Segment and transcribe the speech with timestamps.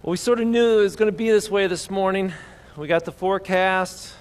[0.00, 2.32] Well, we sort of knew it was going to be this way this morning.
[2.76, 4.14] We got the forecast,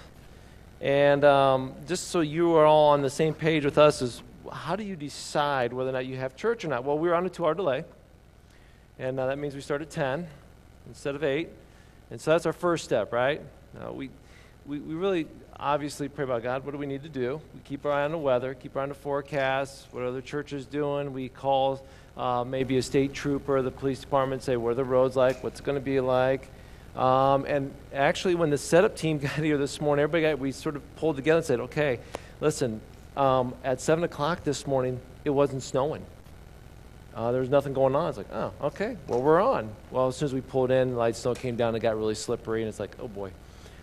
[0.82, 4.76] and um, just so you are all on the same page with us, is how
[4.76, 6.84] do you decide whether or not you have church or not?
[6.84, 7.86] Well, we are on a two hour delay,
[8.98, 10.28] and uh, that means we start at 10
[10.88, 11.48] instead of 8.
[12.10, 13.40] And so that's our first step, right?
[13.80, 14.10] Uh, we,
[14.66, 15.28] we, we really
[15.60, 16.66] obviously pray about God.
[16.66, 17.42] What do we need to do?
[17.54, 20.22] We keep our eye on the weather, keep our eye on the forecast, what other
[20.22, 21.14] churches doing.
[21.14, 21.84] We call
[22.16, 25.44] uh, maybe a state trooper, the police department, say, what are the roads like?
[25.44, 26.50] What's it going to be like?
[26.96, 30.76] Um, and actually, when the setup team got here this morning, everybody got, we sort
[30.76, 32.00] of pulled together and said, okay,
[32.40, 32.82] listen,
[33.16, 36.06] um, at 7 o'clock this morning, it wasn't snowing.
[37.16, 38.10] Uh, there was nothing going on.
[38.10, 39.72] It's like, oh, okay, well, we're on.
[39.90, 42.62] Well, as soon as we pulled in, light snow came down and got really slippery,
[42.62, 43.32] and it's like, oh boy.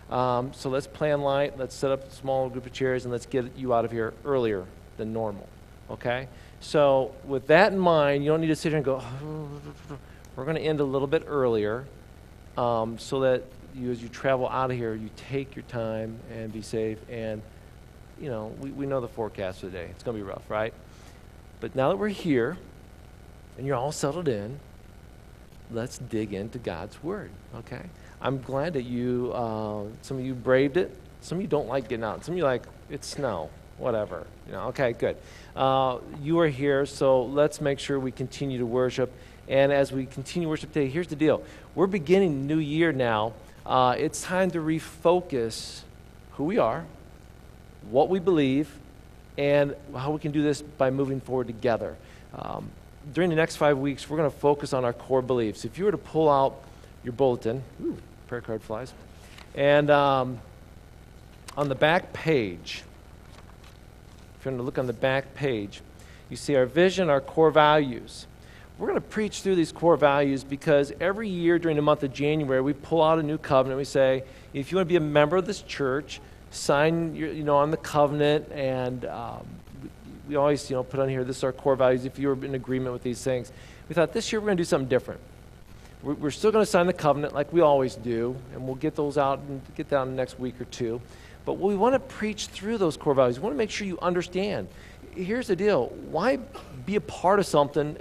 [0.09, 3.25] Um, so let's plan light, let's set up a small group of chairs, and let's
[3.25, 4.65] get you out of here earlier
[4.97, 5.47] than normal,
[5.89, 6.27] okay?
[6.59, 9.01] So, with that in mind, you don't need to sit here and go,
[10.35, 11.85] we're going to end a little bit earlier
[12.57, 16.53] um, so that you, as you travel out of here, you take your time and
[16.53, 16.97] be safe.
[17.09, 17.41] And,
[18.19, 19.87] you know, we, we know the forecast for the day.
[19.91, 20.73] It's going to be rough, right?
[21.59, 22.57] But now that we're here
[23.57, 24.59] and you're all settled in,
[25.71, 27.83] let's dig into God's Word, okay?
[28.21, 30.95] I'm glad that you, uh, some of you braved it.
[31.21, 32.23] Some of you don't like getting out.
[32.23, 34.25] Some of you like, it's snow whatever.
[34.47, 35.17] You know, okay, good.
[35.55, 39.11] Uh, you are here, so let's make sure we continue to worship.
[39.47, 41.43] And as we continue worship today, here's the deal:
[41.75, 43.33] we're beginning new year now.
[43.65, 45.81] Uh, it's time to refocus
[46.33, 46.85] who we are,
[47.89, 48.69] what we believe,
[49.37, 51.95] and how we can do this by moving forward together.
[52.35, 52.69] Um,
[53.13, 55.65] during the next five weeks, we're going to focus on our core beliefs.
[55.65, 56.61] If you were to pull out
[57.05, 58.93] your bulletin, ooh, prayer card flies,
[59.53, 60.39] and um,
[61.55, 62.83] on the back page,
[64.37, 65.81] if you're going to look on the back page,
[66.29, 68.27] you see our vision, our core values.
[68.77, 72.11] We're going to preach through these core values because every year during the month of
[72.11, 73.77] January, we pull out a new covenant.
[73.77, 74.23] We say,
[74.53, 76.19] if you want to be a member of this church,
[76.51, 78.51] sign your, you know, on the covenant.
[78.51, 79.45] And um,
[80.27, 82.45] we always you know, put on here, this is our core values if you were
[82.45, 83.51] in agreement with these things.
[83.87, 85.21] We thought this year we're going to do something different.
[86.05, 89.17] We're, still going to sign the covenant like we always do, and we'll get those
[89.17, 91.01] out and get down in the next week or two.
[91.45, 93.39] But we want to preach through those core values.
[93.39, 94.67] We want to make sure you understand.
[95.15, 96.37] Here's the deal why
[96.85, 97.97] be a part of something,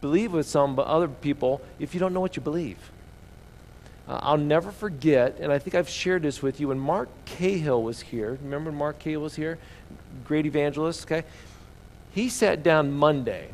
[0.00, 2.78] believe with some but other people, if you don't know what you believe?
[4.08, 7.82] Uh, I'll never forget, and I think I've shared this with you when Mark Cahill
[7.82, 8.38] was here.
[8.42, 9.58] Remember Mark Cahill was here?
[10.24, 11.26] Great evangelist, okay?
[12.10, 13.50] He sat down Monday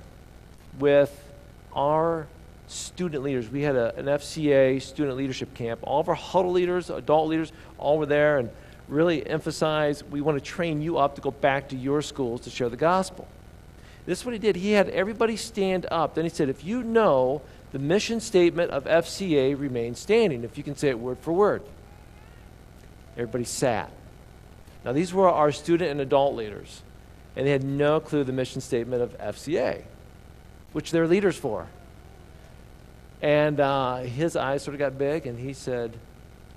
[0.79, 1.25] with
[1.73, 2.29] our
[2.71, 3.49] student leaders.
[3.49, 5.81] We had a, an FCA student leadership camp.
[5.83, 8.51] All of our huddle leaders, adult leaders, all were there, and
[8.89, 12.51] really emphasize we want to train you up to go back to your schools to
[12.51, 13.29] share the gospel.
[14.07, 14.57] This is what he did.
[14.57, 16.15] He had everybody stand up.
[16.15, 17.43] Then he said, if you know
[17.73, 21.63] the mission statement of FCA remains standing, if you can say it word for word.
[23.17, 23.93] Everybody sat.
[24.85, 26.83] Now, these were our student and adult leaders,
[27.37, 29.83] and they had no clue the mission statement of FCA,
[30.73, 31.67] which they're leaders for.
[33.23, 35.97] And uh, his eyes sort of got big, and he said,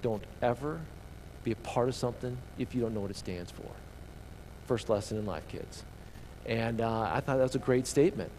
[0.01, 0.79] Don't ever
[1.44, 3.69] be a part of something if you don't know what it stands for.
[4.66, 5.84] First lesson in life, kids.
[6.46, 8.31] And uh, I thought that was a great statement.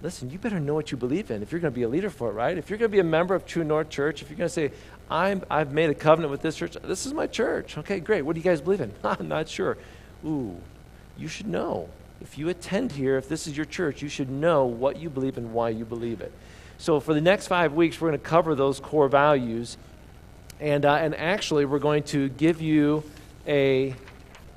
[0.00, 2.10] Listen, you better know what you believe in if you're going to be a leader
[2.10, 2.56] for it, right?
[2.56, 4.54] If you're going to be a member of True North Church, if you're going to
[4.54, 4.70] say,
[5.10, 7.76] I'm, I've made a covenant with this church, this is my church.
[7.78, 8.22] Okay, great.
[8.22, 8.92] What do you guys believe in?
[9.04, 9.76] I'm not sure.
[10.24, 10.56] Ooh,
[11.16, 11.88] you should know.
[12.20, 15.36] If you attend here, if this is your church, you should know what you believe
[15.36, 16.32] and why you believe it.
[16.78, 19.76] So, for the next five weeks, we're going to cover those core values
[20.60, 23.04] and, uh, and actually, we're going to give you
[23.46, 23.94] a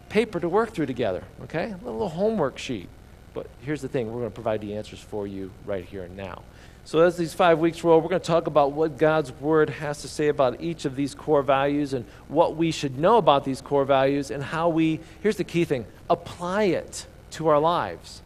[0.10, 1.72] paper to work through together, okay?
[1.72, 2.90] A little homework sheet.
[3.34, 6.18] But here's the thing we're going to provide the answers for you right here and
[6.18, 6.42] now.
[6.84, 10.02] So, as these five weeks roll, we're going to talk about what God's Word has
[10.02, 13.62] to say about each of these core values and what we should know about these
[13.62, 18.24] core values and how we, here's the key thing, apply it to our lives.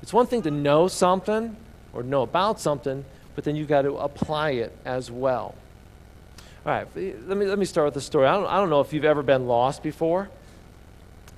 [0.00, 1.56] It's one thing to know something
[1.92, 3.04] or know about something,
[3.38, 5.54] but then you've got to apply it as well.
[6.66, 8.26] All right, let me, let me start with the story.
[8.26, 10.28] I don't, I don't know if you've ever been lost before.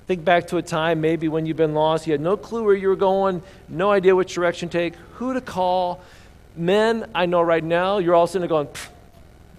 [0.07, 2.73] Think back to a time maybe when you've been lost, you had no clue where
[2.73, 6.01] you were going, no idea which direction to take, who to call.
[6.55, 8.67] Men, I know right now, you're all sitting there going,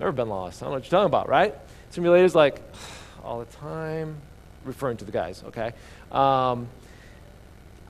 [0.01, 0.63] never been lost.
[0.63, 1.55] I don't know what you're talking about, right?
[1.91, 2.61] Some of you ladies like,
[3.25, 4.17] all the time,
[4.65, 5.75] referring to the guys, okay?
[6.11, 6.67] Um,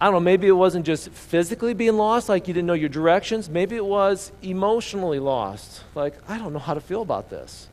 [0.03, 2.89] I don't know, maybe it wasn't just physically being lost, like you didn't know your
[2.89, 3.49] directions.
[3.49, 5.85] Maybe it was emotionally lost.
[5.95, 7.69] Like, I don't know how to feel about this.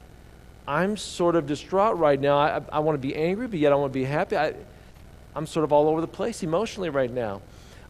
[0.67, 2.37] I'm sort of distraught right now.
[2.37, 4.37] I, I want to be angry, but yet I want to be happy.
[4.37, 4.53] I,
[5.35, 7.41] I'm sort of all over the place emotionally right now.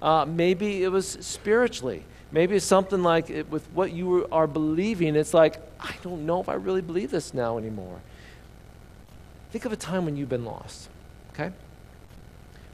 [0.01, 2.05] Uh, maybe it was spiritually.
[2.31, 6.39] Maybe it's something like it, with what you are believing, it's like, I don't know
[6.39, 7.99] if I really believe this now anymore.
[9.51, 10.87] Think of a time when you've been lost,
[11.33, 11.51] okay?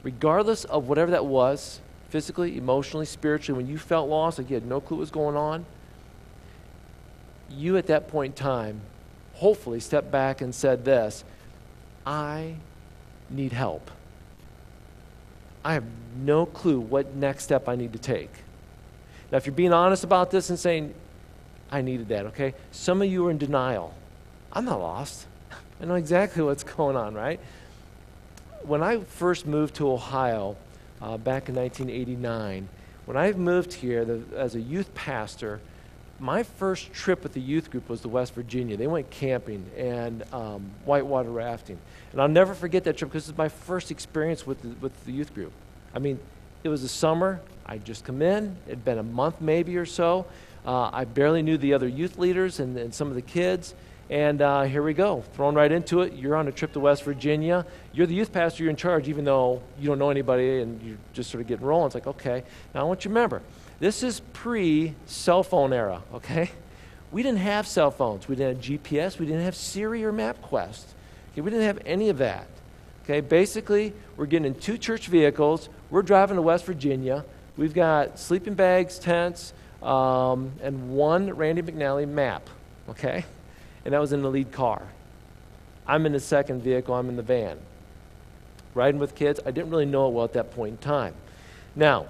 [0.06, 4.68] Regardless of whatever that was, physically, emotionally, spiritually, when you felt lost, like you had
[4.68, 5.66] no clue what was going on,
[7.50, 8.81] you at that point in time
[9.34, 11.24] hopefully stepped back and said this
[12.06, 12.57] I
[13.31, 13.90] need help.
[15.63, 15.86] I have
[16.16, 18.30] no clue what next step I need to take.
[19.31, 20.94] Now, if you're being honest about this and saying,
[21.72, 22.54] I needed that, okay?
[22.69, 23.96] Some of you are in denial.
[24.54, 25.25] I'm not lost.
[25.81, 27.40] I know exactly what's going on, right?
[28.65, 30.57] When I first moved to Ohio
[31.00, 32.67] uh, back in 1989,
[33.06, 35.62] when I moved here the, as a youth pastor,
[36.19, 38.75] my first trip with the youth group was to West Virginia.
[38.75, 41.77] They went camping and um, whitewater rafting.
[42.12, 45.06] And I'll never forget that trip because it was my first experience with the, with
[45.06, 45.51] the youth group.
[45.94, 46.19] I mean,
[46.63, 47.41] it was the summer.
[47.68, 48.57] I'd just come in.
[48.65, 50.25] It had been a month maybe or so.
[50.65, 53.75] Uh, I barely knew the other youth leaders and, and some of the kids.
[54.10, 56.13] And uh, here we go, thrown right into it.
[56.13, 57.66] You're on a trip to West Virginia.
[57.92, 60.98] You're the youth pastor, you're in charge, even though you don't know anybody and you're
[61.13, 61.88] just sort of getting rolling.
[61.88, 62.44] It's like, okay.
[62.74, 63.42] Now I want you to remember,
[63.80, 66.52] this is pre cell phone era, okay?
[67.12, 68.28] We didn't have cell phones.
[68.28, 69.18] We didn't have GPS.
[69.18, 70.84] We didn't have Siri or MapQuest.
[71.31, 71.42] Okay?
[71.42, 72.48] We didn't have any of that.
[73.04, 73.22] Okay?
[73.22, 75.69] Basically, we're getting in two church vehicles.
[75.90, 77.24] We're driving to West Virginia.
[77.57, 82.50] We've got sleeping bags, tents, um, and one Randy McNally map.
[82.90, 83.24] Okay?
[83.85, 84.81] And I was in the lead car.
[85.87, 86.95] I'm in the second vehicle.
[86.95, 87.59] I'm in the van.
[88.73, 89.39] Riding with kids.
[89.45, 91.13] I didn't really know it well at that point in time.
[91.75, 92.07] Now,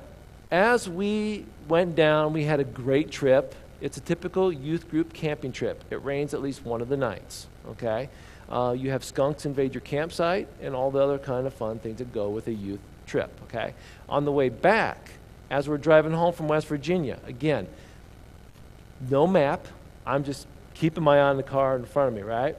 [0.51, 3.56] as we went down, we had a great trip.
[3.81, 5.83] It's a typical youth group camping trip.
[5.89, 8.10] It rains at least one of the nights, okay?
[8.50, 11.98] Uh, you have skunks invade your campsite and all the other kind of fun things
[11.98, 13.74] that go with a youth trip, okay?
[14.07, 15.12] On the way back,
[15.50, 17.68] as we're driving home from West Virginia, again,
[19.10, 19.68] no map.
[20.06, 22.56] I'm just keeping my eye on the car in front of me, right?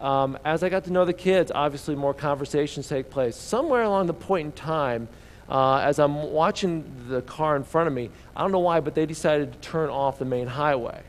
[0.00, 3.36] Um, as I got to know the kids, obviously more conversations take place.
[3.36, 5.08] Somewhere along the point in time,
[5.48, 8.94] uh, as I'm watching the car in front of me, I don't know why, but
[8.94, 11.02] they decided to turn off the main highway.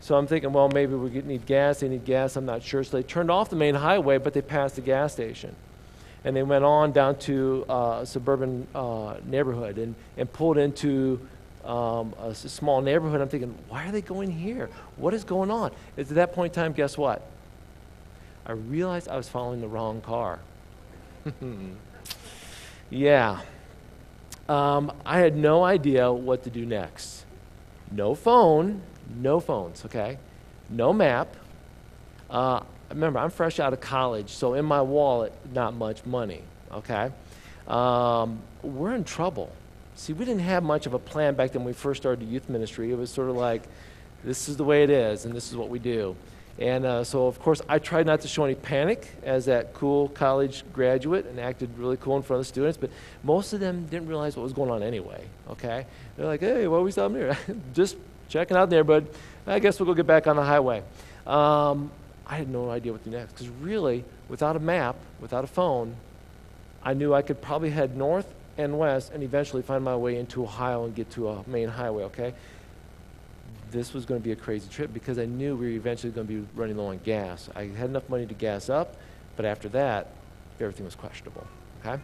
[0.00, 1.80] So I'm thinking, well, maybe we need gas.
[1.80, 2.36] They need gas.
[2.36, 2.82] I'm not sure.
[2.82, 5.54] So they turned off the main highway, but they passed the gas station.
[6.24, 11.20] And they went on down to uh, a suburban uh, neighborhood and, and pulled into
[11.64, 13.20] um, a, small neighborhood.
[13.20, 14.70] I'm thinking, why are they going here?
[14.96, 15.72] What is going on?
[15.98, 17.22] At that point in time, guess what?
[18.46, 20.40] I realized I was following the wrong car.
[22.90, 23.40] Yeah.
[24.48, 27.24] Um, I had no idea what to do next.
[27.92, 28.82] No phone,
[29.16, 30.18] no phones, okay?
[30.68, 31.36] No map.
[32.28, 36.42] Uh, remember, I'm fresh out of college, so in my wallet, not much money,
[36.72, 37.10] okay?
[37.68, 39.52] Um, we're in trouble.
[40.00, 42.32] See, we didn't have much of a plan back then when we first started the
[42.32, 42.90] youth ministry.
[42.90, 43.64] It was sort of like,
[44.24, 46.16] this is the way it is, and this is what we do.
[46.58, 50.08] And uh, so, of course, I tried not to show any panic as that cool
[50.08, 52.88] college graduate and acted really cool in front of the students, but
[53.22, 55.84] most of them didn't realize what was going on anyway, okay?
[56.16, 57.36] They're like, hey, what are we stopping here?
[57.74, 57.98] Just
[58.30, 59.04] checking out there, but
[59.46, 60.82] I guess we'll go get back on the highway.
[61.26, 61.90] Um,
[62.26, 65.46] I had no idea what to do next because really, without a map, without a
[65.46, 65.94] phone,
[66.82, 70.42] I knew I could probably head north and west and eventually find my way into
[70.42, 72.34] Ohio and get to a main highway, okay?
[73.70, 76.26] this was going to be a crazy trip because I knew we were eventually going
[76.26, 77.48] to be running low on gas.
[77.54, 78.96] I had enough money to gas up,
[79.36, 80.08] but after that,
[80.60, 81.46] everything was questionable.
[81.80, 82.00] Okay?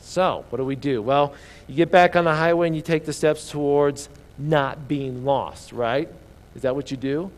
[0.00, 1.02] So, what do we do?
[1.02, 1.34] Well,
[1.66, 5.72] you get back on the highway and you take the steps towards not being lost,
[5.72, 6.08] right?
[6.54, 7.30] Is that what you do?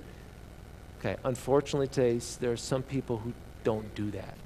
[0.99, 3.33] Okay, unfortunately, today, there are some people who
[3.65, 4.39] don't do that.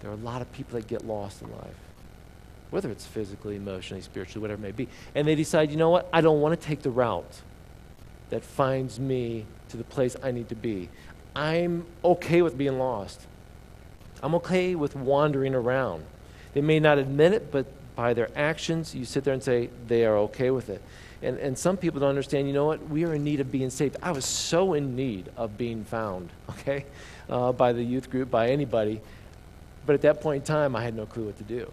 [0.00, 1.74] There are a lot of people that get lost in life,
[2.70, 4.88] whether it's physically, emotionally, spiritually, whatever it may be.
[5.14, 6.08] And they decide, you know what?
[6.12, 7.42] I don't want to take the route
[8.30, 10.88] that finds me to the place I need to be.
[11.34, 13.20] I'm okay with being lost.
[14.22, 16.04] I'm okay with wandering around.
[16.54, 20.04] They may not admit it, but by their actions, you sit there and say they
[20.04, 20.82] are okay with it.
[21.22, 22.88] And, and some people don't understand, you know what?
[22.88, 23.96] We are in need of being saved.
[24.02, 26.84] I was so in need of being found, okay,
[27.28, 29.00] uh, by the youth group, by anybody.
[29.86, 31.72] But at that point in time, I had no clue what to do.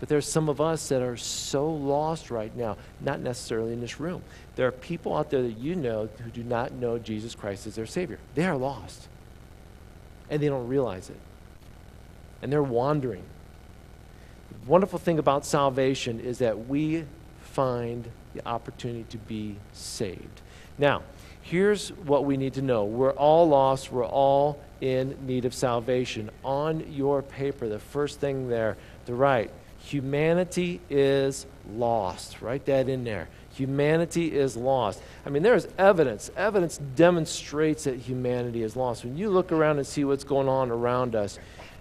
[0.00, 4.00] But there's some of us that are so lost right now, not necessarily in this
[4.00, 4.22] room.
[4.56, 7.74] There are people out there that you know who do not know Jesus Christ as
[7.74, 8.18] their Savior.
[8.34, 9.08] They are lost.
[10.30, 11.20] And they don't realize it.
[12.40, 13.24] And they're wandering.
[14.50, 17.04] The wonderful thing about salvation is that we
[17.42, 20.40] find the opportunity to be saved.
[20.78, 21.02] Now,
[21.42, 26.30] here's what we need to know we're all lost, we're all in need of salvation.
[26.42, 32.40] On your paper, the first thing there, to right, Humanity is lost.
[32.42, 33.28] Write that in there.
[33.54, 35.02] Humanity is lost.
[35.26, 36.30] I mean, there is evidence.
[36.36, 39.04] Evidence demonstrates that humanity is lost.
[39.04, 41.38] When you look around and see what's going on around us,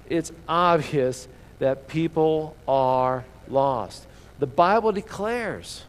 [0.09, 1.27] it's obvious
[1.59, 4.07] that people are lost.
[4.39, 5.83] The Bible declares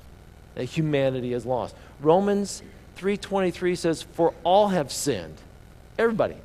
[0.54, 1.74] that humanity is lost.
[2.00, 2.62] Romans
[2.96, 5.36] 3:23 says, "For all have sinned."
[5.98, 6.36] Everybody.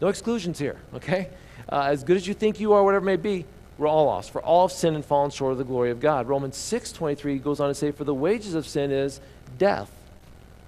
[0.00, 1.28] No exclusions here, okay?
[1.70, 3.46] Uh, as good as you think you are, whatever it may be,
[3.78, 4.30] we're all lost.
[4.30, 6.28] For all have sinned and fallen short of the glory of God.
[6.28, 9.20] Romans 6:23 goes on to say, "For the wages of sin is
[9.58, 9.90] death,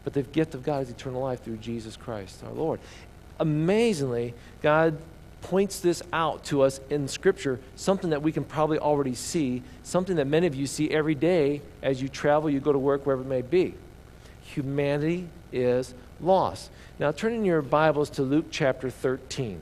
[0.04, 2.80] but the gift of God is eternal life through Jesus Christ our Lord."
[3.40, 4.98] Amazingly, God
[5.40, 10.16] points this out to us in Scripture, something that we can probably already see, something
[10.16, 13.22] that many of you see every day as you travel, you go to work, wherever
[13.22, 13.74] it may be.
[14.42, 16.70] Humanity is lost.
[16.98, 19.60] Now, turn in your Bibles to Luke chapter 13.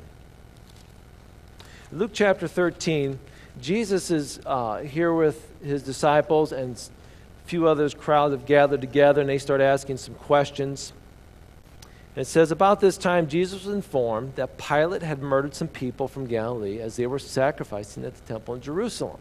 [1.93, 3.19] Luke chapter 13,
[3.61, 9.21] Jesus is uh, here with his disciples, and a few others crowds have gathered together,
[9.21, 10.93] and they start asking some questions.
[12.15, 16.09] And it says, About this time, Jesus was informed that Pilate had murdered some people
[16.09, 19.19] from Galilee as they were sacrificing at the temple in Jerusalem.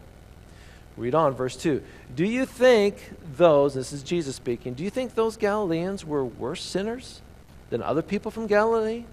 [0.96, 1.82] Read on, verse 2.
[2.14, 2.96] Do you think
[3.36, 7.20] those, this is Jesus speaking, do you think those Galileans were worse sinners
[7.68, 9.04] than other people from Galilee?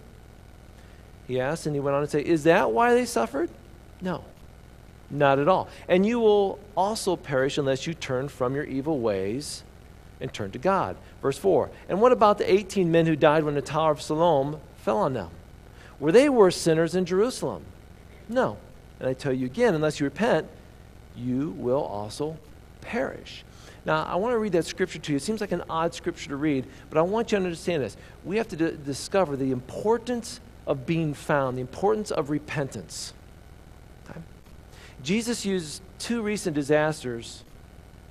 [1.28, 3.50] He asked, and he went on to say, Is that why they suffered?
[4.02, 4.24] No,
[5.10, 5.68] not at all.
[5.88, 9.64] And you will also perish unless you turn from your evil ways
[10.20, 10.96] and turn to God.
[11.22, 14.60] Verse 4 And what about the 18 men who died when the Tower of Siloam
[14.78, 15.30] fell on them?
[16.00, 17.64] Were they worse sinners in Jerusalem?
[18.28, 18.58] No.
[19.00, 20.48] And I tell you again, unless you repent,
[21.16, 22.38] you will also
[22.82, 23.44] perish.
[23.86, 25.18] Now, I want to read that scripture to you.
[25.18, 27.98] It seems like an odd scripture to read, but I want you to understand this.
[28.24, 33.14] We have to d- discover the importance of being found, the importance of repentance.
[35.04, 37.44] Jesus used two recent disasters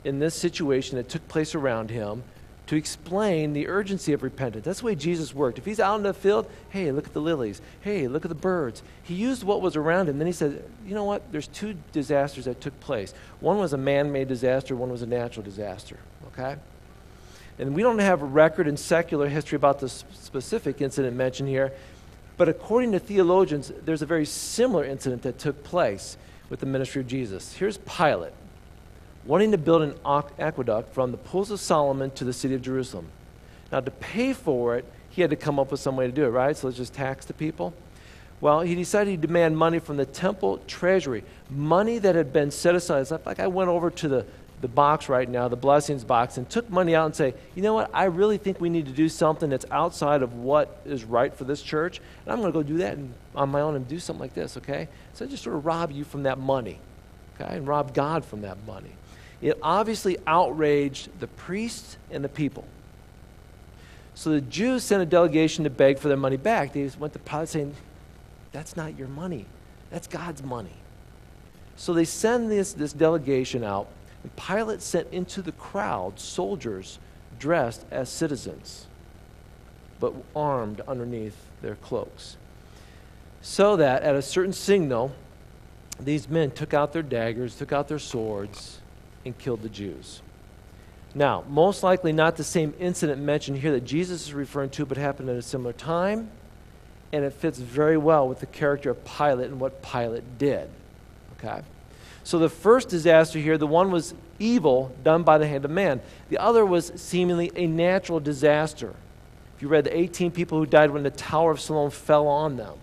[0.04, 2.22] in this situation that took place around him
[2.66, 4.64] to explain the urgency of repentance.
[4.64, 5.58] That's the way Jesus worked.
[5.58, 7.60] If he's out in the field, hey, look at the lilies.
[7.80, 8.82] Hey, look at the birds.
[9.02, 10.18] He used what was around him.
[10.18, 11.32] Then he said, you know what?
[11.32, 13.14] There's two disasters that took place.
[13.40, 15.98] One was a man made disaster, one was a natural disaster.
[16.28, 16.56] Okay?
[17.58, 21.72] And we don't have a record in secular history about the specific incident mentioned here,
[22.36, 26.16] but according to theologians, there's a very similar incident that took place
[26.52, 27.54] with the ministry of Jesus.
[27.54, 28.34] Here's Pilate
[29.24, 29.94] wanting to build an
[30.38, 33.08] aqueduct from the pools of Solomon to the city of Jerusalem.
[33.72, 36.24] Now, to pay for it, he had to come up with some way to do
[36.24, 36.54] it, right?
[36.54, 37.72] So let's just tax the people.
[38.42, 42.74] Well, he decided to demand money from the temple treasury, money that had been set
[42.74, 43.00] aside.
[43.00, 44.26] It's like I went over to the
[44.62, 47.74] the box right now, the blessings box, and took money out and say, you know
[47.74, 51.34] what, I really think we need to do something that's outside of what is right
[51.34, 52.96] for this church, and I'm going to go do that
[53.34, 54.88] on my own and do something like this, okay?
[55.14, 56.78] So I just sort of rob you from that money,
[57.34, 58.92] okay, and rob God from that money.
[59.42, 62.64] It obviously outraged the priests and the people.
[64.14, 66.72] So the Jews sent a delegation to beg for their money back.
[66.72, 67.74] They went to Pilate saying,
[68.52, 69.46] that's not your money.
[69.90, 70.74] That's God's money.
[71.74, 73.88] So they send this, this delegation out
[74.22, 76.98] and Pilate sent into the crowd soldiers
[77.38, 78.86] dressed as citizens,
[79.98, 82.36] but armed underneath their cloaks.
[83.40, 85.12] So that at a certain signal,
[85.98, 88.80] these men took out their daggers, took out their swords,
[89.24, 90.22] and killed the Jews.
[91.14, 94.96] Now, most likely not the same incident mentioned here that Jesus is referring to, but
[94.96, 96.30] happened at a similar time,
[97.12, 100.70] and it fits very well with the character of Pilate and what Pilate did.
[101.38, 101.62] Okay?
[102.24, 106.00] So the first disaster here, the one was evil done by the hand of man.
[106.28, 108.94] The other was seemingly a natural disaster.
[109.56, 112.56] If you read the 18 people who died when the Tower of Siloam fell on
[112.56, 112.74] them.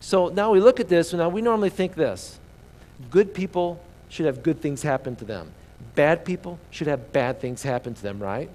[0.00, 2.38] So now we look at this, and now we normally think this
[3.10, 5.52] good people should have good things happen to them,
[5.94, 8.48] bad people should have bad things happen to them, right?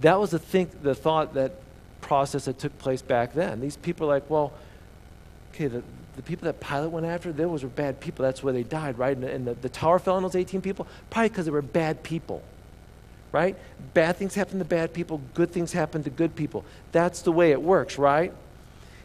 [0.00, 1.52] That was the, think, the thought that
[2.00, 3.60] process that took place back then.
[3.60, 4.52] These people are like, well,
[5.52, 5.82] okay, the,
[6.16, 8.22] the people that Pilate went after, those were bad people.
[8.22, 9.16] That's where they died, right?
[9.16, 12.02] And, and the, the tower fell on those 18 people, probably because they were bad
[12.02, 12.42] people,
[13.30, 13.56] right?
[13.94, 16.64] Bad things happen to bad people, good things happen to good people.
[16.92, 18.32] That's the way it works, right?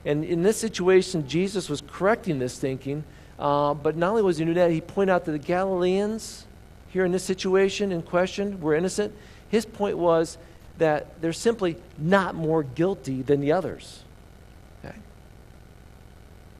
[0.05, 3.03] And in this situation, Jesus was correcting this thinking,
[3.39, 6.45] uh, but not only was he doing that, he pointed out that the Galileans
[6.89, 9.13] here in this situation in question were innocent.
[9.49, 10.37] His point was
[10.77, 14.03] that they're simply not more guilty than the others.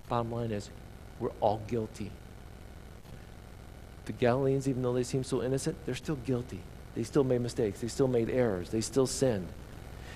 [0.10, 0.70] Bottom line is,
[1.20, 2.12] we're all guilty.
[4.06, 6.62] The Galileans, even though they seem so innocent, they're still guilty.
[6.96, 7.82] They still made mistakes.
[7.82, 8.70] They still made errors.
[8.70, 9.48] They still sinned.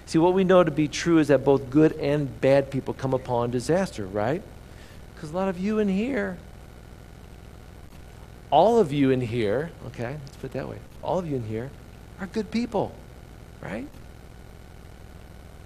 [0.06, 3.14] See, what we know to be true is that both good and bad people come
[3.14, 4.42] upon disaster, right?
[5.14, 6.38] Because a lot of you in here,
[8.50, 11.44] all of you in here, okay, let's put it that way, all of you in
[11.44, 11.70] here
[12.20, 12.94] are good people,
[13.62, 13.88] right?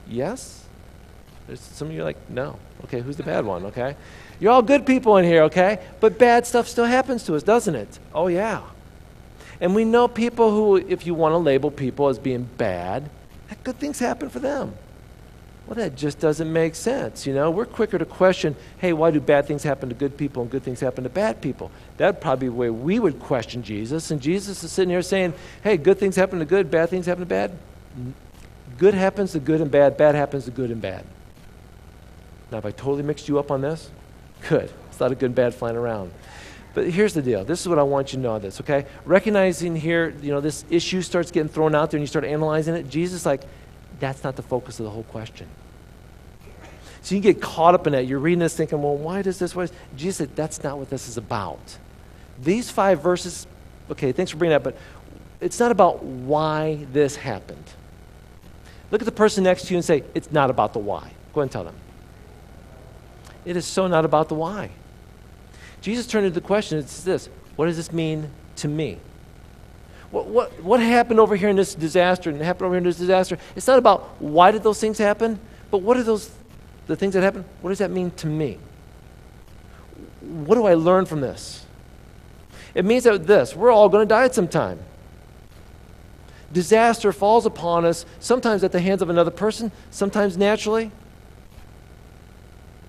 [0.08, 0.66] Yes?
[1.48, 2.60] There's some of you are like, no.
[2.86, 3.96] Okay, who's the bad one, okay?
[4.40, 5.80] You're all good people in here, okay?
[6.00, 8.00] But bad stuff still happens to us, doesn't it?
[8.14, 8.62] Oh, yeah.
[9.60, 13.10] And we know people who, if you want to label people as being bad,
[13.64, 14.76] good things happen for them.
[15.66, 17.26] Well, that just doesn't make sense.
[17.26, 20.44] You know, we're quicker to question, hey, why do bad things happen to good people
[20.44, 21.72] and good things happen to bad people?
[21.98, 24.12] That'd probably be the way we would question Jesus.
[24.12, 27.22] And Jesus is sitting here saying, hey, good things happen to good, bad things happen
[27.22, 27.58] to bad.
[28.78, 31.04] Good happens to good and bad, bad happens to good and bad.
[32.52, 33.90] Now, have I totally mixed you up on this?
[34.48, 34.72] Good.
[34.90, 36.12] It's not a good and bad flying around.
[36.74, 37.46] But here's the deal.
[37.46, 38.86] This is what I want you to know on this, okay?
[39.06, 42.76] Recognizing here, you know, this issue starts getting thrown out there and you start analyzing
[42.76, 42.90] it.
[42.90, 43.44] Jesus, like,
[44.00, 45.48] that's not the focus of the whole question.
[47.02, 48.08] So you get caught up in that.
[48.08, 49.56] You're reading this thinking, well, why does this?
[49.56, 49.68] Why?
[49.96, 51.78] Jesus said, that's not what this is about.
[52.42, 53.48] These five verses,
[53.92, 54.76] okay, thanks for bringing that, but
[55.40, 57.64] it's not about why this happened.
[58.92, 61.12] Look at the person next to you and say, it's not about the why.
[61.34, 61.76] Go ahead and tell them.
[63.46, 64.72] It is so not about the why.
[65.82, 68.98] Jesus turned to the question, it's this what does this mean to me?
[70.12, 72.98] What, what, what happened over here in this disaster and happened over here in this
[72.98, 73.38] disaster?
[73.56, 75.40] It's not about why did those things happen,
[75.72, 76.32] but what are those,
[76.88, 77.46] the things that happened?
[77.62, 78.58] What does that mean to me?
[80.22, 81.66] What do I learn from this?
[82.74, 84.80] It means that this, we're all going to die at some time.
[86.52, 90.92] Disaster falls upon us, sometimes at the hands of another person, sometimes naturally.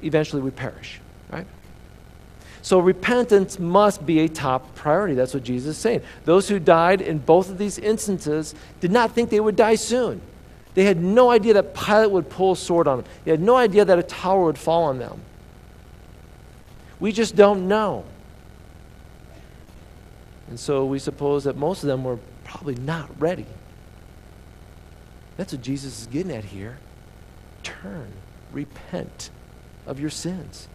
[0.03, 1.01] Eventually we perish,
[1.31, 1.47] right?
[2.63, 5.15] So repentance must be a top priority.
[5.15, 6.03] That's what Jesus is saying.
[6.25, 10.21] Those who died in both of these instances did not think they would die soon.
[10.75, 13.07] They had no idea that Pilate would pull a sword on them.
[13.25, 15.21] They had no idea that a tower would fall on them.
[16.99, 18.05] We just don't know.
[20.49, 23.47] And so we suppose that most of them were probably not ready.
[25.37, 26.79] That's what Jesus is getting at here.
[27.63, 28.13] Turn,
[28.53, 29.31] repent
[29.87, 30.69] of your sins.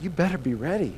[0.00, 0.94] You better be ready.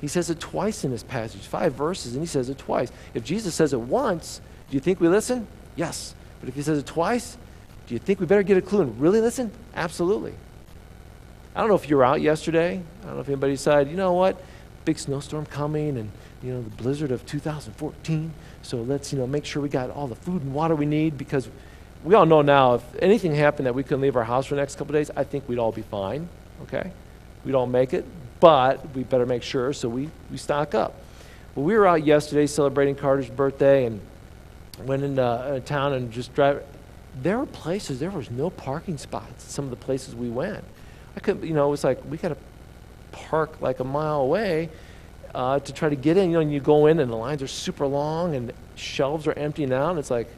[0.00, 2.90] He says it twice in this passage, five verses, and he says it twice.
[3.12, 4.40] If Jesus says it once,
[4.70, 5.46] do you think we listen?
[5.76, 6.14] Yes.
[6.40, 7.36] But if he says it twice,
[7.86, 9.50] do you think we better get a clue and really listen?
[9.74, 10.32] Absolutely.
[11.54, 12.82] I don't know if you were out yesterday.
[13.02, 14.40] I don't know if anybody decided, you know what,
[14.84, 16.10] big snowstorm coming and,
[16.42, 18.32] you know, the blizzard of 2014.
[18.62, 21.18] So let's, you know, make sure we got all the food and water we need
[21.18, 21.48] because
[22.04, 24.60] we all know now if anything happened that we couldn't leave our house for the
[24.60, 26.28] next couple days, I think we'd all be fine.
[26.62, 26.92] Okay?
[27.44, 28.04] We don't make it
[28.40, 30.94] but we better make sure, so we, we stock up.
[31.54, 34.00] Well, we were out yesterday celebrating Carter's birthday and
[34.80, 36.64] went into uh, town and just drive.
[37.20, 40.64] There were places, there was no parking spots some of the places we went.
[41.16, 42.36] I couldn't, you know, it was like, we got to
[43.12, 44.70] park like a mile away
[45.34, 46.30] uh, to try to get in.
[46.30, 49.32] You know, and you go in and the lines are super long and shelves are
[49.32, 49.90] emptying out.
[49.90, 50.28] And it's like,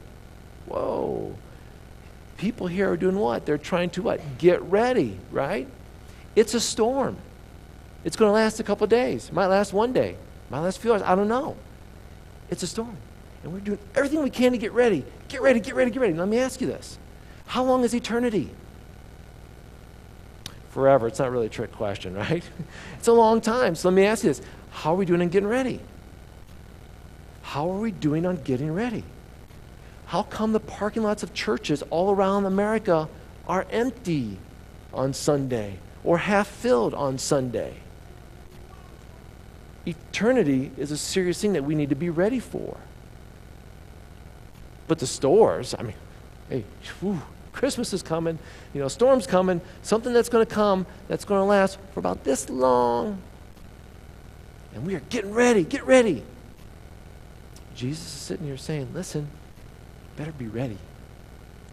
[0.67, 1.37] whoa.
[2.39, 3.47] People here are doing what?
[3.47, 4.39] They're trying to what?
[4.39, 5.69] Get ready, right?
[6.35, 7.16] It's a storm.
[8.05, 9.29] It's going to last a couple days.
[9.29, 10.11] It might last one day.
[10.11, 11.03] It might last a few hours.
[11.03, 11.57] I don't know.
[12.51, 12.97] It's a storm.
[13.42, 15.05] And we're doing everything we can to get ready.
[15.29, 16.14] Get ready, get ready, get ready.
[16.14, 16.99] Let me ask you this
[17.47, 18.51] How long is eternity?
[20.71, 21.07] Forever.
[21.07, 22.42] It's not really a trick question, right?
[22.99, 23.75] it's a long time.
[23.75, 25.81] So let me ask you this How are we doing on getting ready?
[27.42, 29.05] How are we doing on getting ready?
[30.07, 33.09] How come the parking lots of churches all around America
[33.49, 34.38] are empty
[34.92, 37.75] on Sunday or half filled on Sunday?
[39.87, 42.77] eternity is a serious thing that we need to be ready for.
[44.87, 45.95] But the stores, I mean,
[46.49, 46.65] hey,
[47.01, 47.21] whew,
[47.53, 48.38] Christmas is coming,
[48.73, 52.25] you know, storm's coming, something that's going to come that's going to last for about
[52.25, 53.21] this long.
[54.75, 56.23] And we are getting ready, get ready.
[57.75, 59.29] Jesus is sitting here saying, listen,
[60.17, 60.79] better be ready.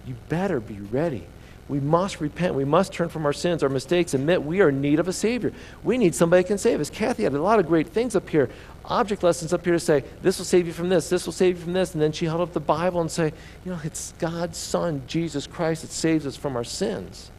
[0.06, 1.26] You better be ready.
[1.70, 2.56] We must repent.
[2.56, 5.14] We must turn from our sins, our mistakes, admit we are in need of a
[5.14, 5.54] Savior.
[5.84, 6.90] We need somebody who can save us.
[6.90, 8.50] Kathy had a lot of great things up here,
[8.86, 11.58] object lessons up here to say, this will save you from this, this will save
[11.60, 11.94] you from this.
[11.94, 13.32] And then she held up the Bible and say,
[13.64, 17.30] you know, it's God's Son, Jesus Christ, that saves us from our sins.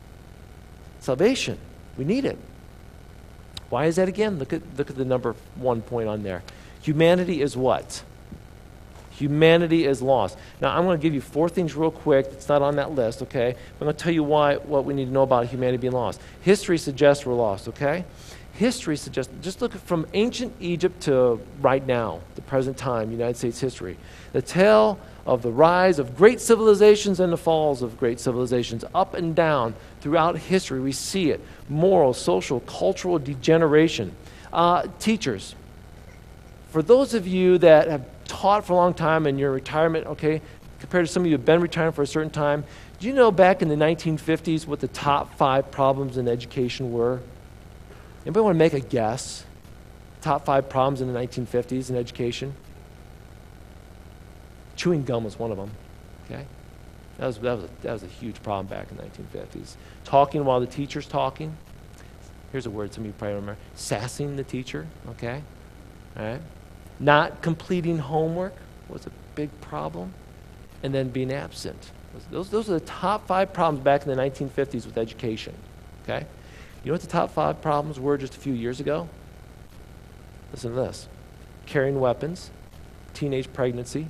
[1.01, 1.59] Salvation.
[1.99, 2.39] We need it.
[3.69, 4.39] Why is that again?
[4.39, 6.45] Look at, look at the number one point on there.
[6.83, 8.05] Humanity is what?
[9.21, 10.39] Humanity is lost.
[10.63, 12.25] Now, I'm going to give you four things real quick.
[12.33, 13.51] It's not on that list, okay?
[13.51, 16.23] I'm going to tell you why, what we need to know about humanity being lost.
[16.41, 18.07] History suggests we're lost, okay?
[18.55, 23.61] History suggests, just look from ancient Egypt to right now, the present time, United States
[23.61, 23.99] history.
[24.33, 29.13] The tale of the rise of great civilizations and the falls of great civilizations, up
[29.13, 30.81] and down throughout history.
[30.81, 34.17] We see it moral, social, cultural degeneration.
[34.51, 35.55] Uh, teachers,
[36.71, 38.07] for those of you that have
[38.41, 40.41] taught for a long time and you're in your retirement, okay,
[40.79, 42.65] compared to some of you who have been retiring for a certain time.
[42.99, 47.21] Do you know back in the 1950s what the top five problems in education were?
[48.25, 49.45] Anybody want to make a guess?
[50.23, 52.55] Top five problems in the 1950s in education?
[54.75, 55.71] Chewing gum was one of them.
[56.25, 56.47] Okay?
[57.19, 59.75] That was, that was, a, that was a huge problem back in the 1950s.
[60.05, 61.55] Talking while the teacher's talking.
[62.53, 63.61] Here's a word some of you probably remember.
[63.77, 64.87] Sassing the teacher.
[65.11, 65.43] Okay?
[66.17, 66.41] All right?
[67.01, 68.55] Not completing homework
[68.89, 70.13] was a big problem.
[70.83, 71.91] And then being absent.
[72.31, 75.55] Those, those are the top five problems back in the 1950s with education.
[76.05, 76.27] Okay?
[76.83, 79.09] You know what the top five problems were just a few years ago?
[80.53, 81.09] Listen to this
[81.67, 82.51] carrying weapons,
[83.15, 84.09] teenage pregnancy,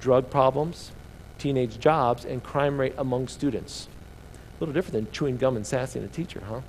[0.00, 0.90] drug problems,
[1.38, 3.88] teenage jobs, and crime rate among students.
[4.34, 6.60] A little different than chewing gum and sassing a teacher, huh?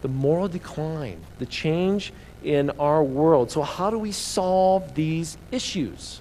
[0.00, 3.50] The moral decline, the change in our world.
[3.50, 6.20] So, how do we solve these issues?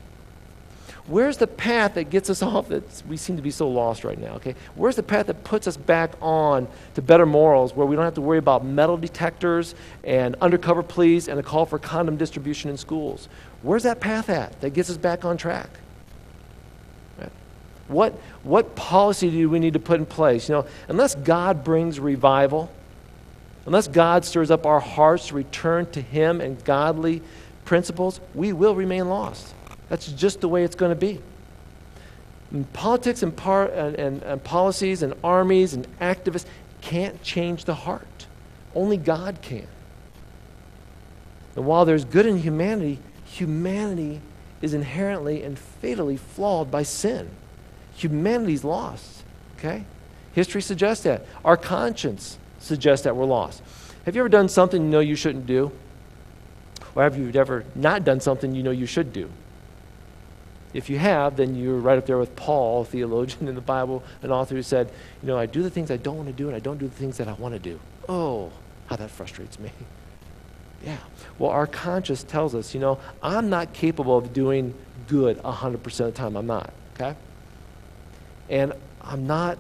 [1.08, 4.20] Where's the path that gets us off that we seem to be so lost right
[4.20, 4.56] now, okay?
[4.76, 8.16] Where's the path that puts us back on to better morals where we don't have
[8.16, 12.78] to worry about metal detectors and undercover pleas and a call for condom distribution in
[12.78, 13.30] schools?
[13.62, 15.70] Where's that path at that gets us back on track?
[17.88, 20.50] What, what policy do we need to put in place?
[20.50, 22.70] You know, unless God brings revival,
[23.68, 27.22] unless God stirs up our hearts to return to Him and godly
[27.66, 29.54] principles, we will remain lost.
[29.90, 31.22] That's just the way it's going to be.
[32.50, 36.46] And politics and, par- and, and, and policies and armies and activists
[36.82, 38.26] can't change the heart.
[38.74, 39.68] Only God can.
[41.58, 44.22] And while there's good in humanity, humanity
[44.62, 47.30] is inherently and fatally flawed by sin.
[47.96, 49.24] Humanity's lost.
[49.58, 49.84] Okay?
[50.32, 51.26] History suggests that.
[51.44, 53.64] Our conscience suggests that we're lost.
[54.06, 55.72] Have you ever done something you know you shouldn't do?
[56.96, 59.30] Or have you ever not done something you know you should do?
[60.74, 64.32] If you have, then you're right up there with Paul, theologian in the Bible, an
[64.32, 66.56] author who said, You know, I do the things I don't want to do, and
[66.56, 67.80] I don't do the things that I want to do.
[68.08, 68.52] Oh,
[68.88, 69.72] how that frustrates me.
[70.86, 70.98] Yeah.
[71.40, 74.76] Well, our conscience tells us, you know, I'm not capable of doing
[75.08, 76.36] good 100% of the time.
[76.36, 77.16] I'm not, okay?
[78.48, 79.58] And I'm not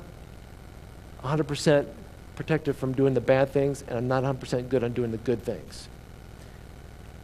[1.24, 1.88] 100%
[2.38, 5.43] protected from doing the bad things, and I'm not 100% good on doing the good
[5.43, 5.89] things.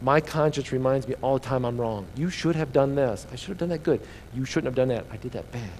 [0.02, 2.06] My conscience reminds me all the time I'm wrong.
[2.16, 3.26] You should have done this.
[3.32, 4.00] I should have done that good.
[4.34, 5.06] You shouldn't have done that.
[5.10, 5.70] I did that bad.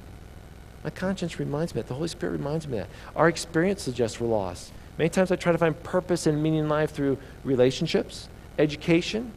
[0.85, 1.88] My conscience reminds me that.
[1.88, 2.88] The Holy Spirit reminds me that.
[3.16, 4.73] Our experience suggests we're lost.
[4.99, 9.33] Many times I try to find purpose and meaning in life through relationships, education,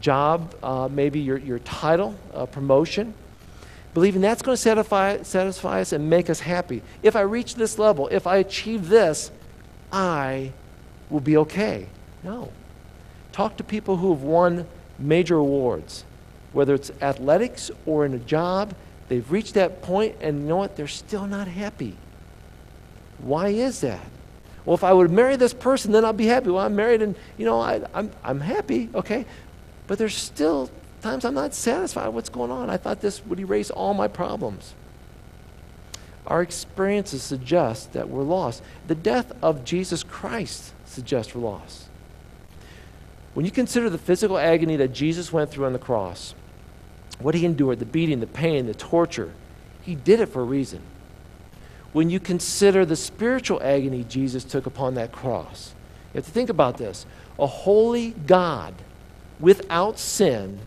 [0.00, 3.12] job, uh, maybe your, your title, uh, promotion.
[3.94, 6.82] Believing that's going to satisfy, satisfy us and make us happy.
[7.02, 9.30] If I reach this level, if I achieve this,
[9.92, 10.52] I
[11.08, 11.86] will be okay.
[12.24, 12.50] No.
[13.30, 14.66] Talk to people who have won
[14.98, 16.04] major awards,
[16.52, 18.74] whether it's athletics or in a job.
[19.08, 20.74] They've reached that point, and you know what?
[20.74, 21.96] They're still not happy.
[23.18, 24.04] Why is that?
[24.64, 26.50] Well, if I would marry this person, then I'll be happy.
[26.50, 29.26] Well, I'm married, and you know, I, I'm I'm happy, okay.
[29.86, 30.70] But there's still
[31.04, 32.06] times I'm not satisfied.
[32.06, 32.70] With what's going on?
[32.70, 34.74] I thought this would erase all my problems.
[36.26, 38.62] Our experiences suggest that we're lost.
[38.88, 41.88] The death of Jesus Christ suggests we're lost.
[43.34, 46.34] When you consider the physical agony that Jesus went through on the cross,
[47.18, 49.32] what he endured, the beating, the pain, the torture,
[49.82, 50.80] he did it for a reason.
[51.92, 55.74] When you consider the spiritual agony Jesus took upon that cross,
[56.12, 57.04] you have to think about this.
[57.38, 58.74] A holy God
[59.38, 60.60] without sin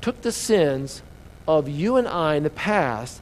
[0.00, 1.02] took the sins
[1.46, 3.20] of you and I in the past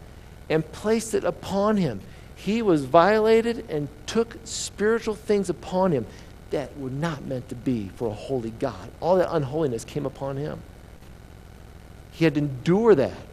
[0.48, 2.00] and placed it upon him.
[2.34, 6.06] He was violated and took spiritual things upon him
[6.50, 8.90] that were not meant to be for a holy God.
[9.00, 10.62] All that unholiness came upon him.
[12.12, 13.28] He had to endure that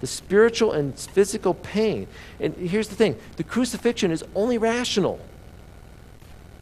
[0.00, 2.06] the spiritual and physical pain.
[2.38, 5.18] And here's the thing the crucifixion is only rational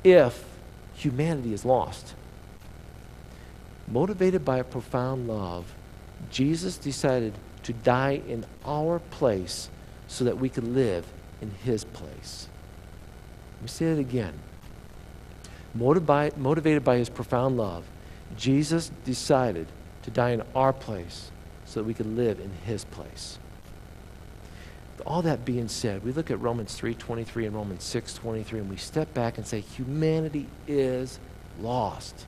[0.05, 0.45] if
[0.95, 2.14] humanity is lost.
[3.88, 5.75] Motivated by a profound love,
[6.33, 9.71] Jesus decided to die in our place
[10.09, 11.07] so that we could live
[11.40, 12.49] in his place.
[13.57, 14.35] Let me say it again
[15.75, 17.85] motivated by his profound love,
[18.37, 19.66] Jesus decided
[20.03, 21.31] to die in our place
[21.64, 23.38] so that we could live in his place.
[25.07, 29.12] All that being said, we look at Romans 3:23 and Romans 6:23 and we step
[29.14, 31.18] back and say humanity is
[31.61, 32.27] lost.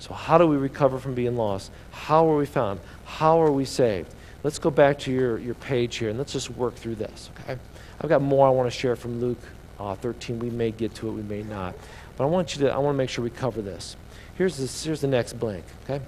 [0.00, 1.70] So how do we recover from being lost?
[1.92, 2.80] How are we found?
[3.04, 4.12] How are we saved?
[4.42, 7.58] Let's go back to your, your page here and let's just work through this, okay?
[8.00, 9.38] I've got more I want to share from Luke
[9.78, 10.38] uh, 13.
[10.38, 11.74] We may get to it, we may not.
[12.16, 13.96] But I want you to, I want to make sure we cover this.
[14.36, 16.02] Here's, this, here's the next blank, okay?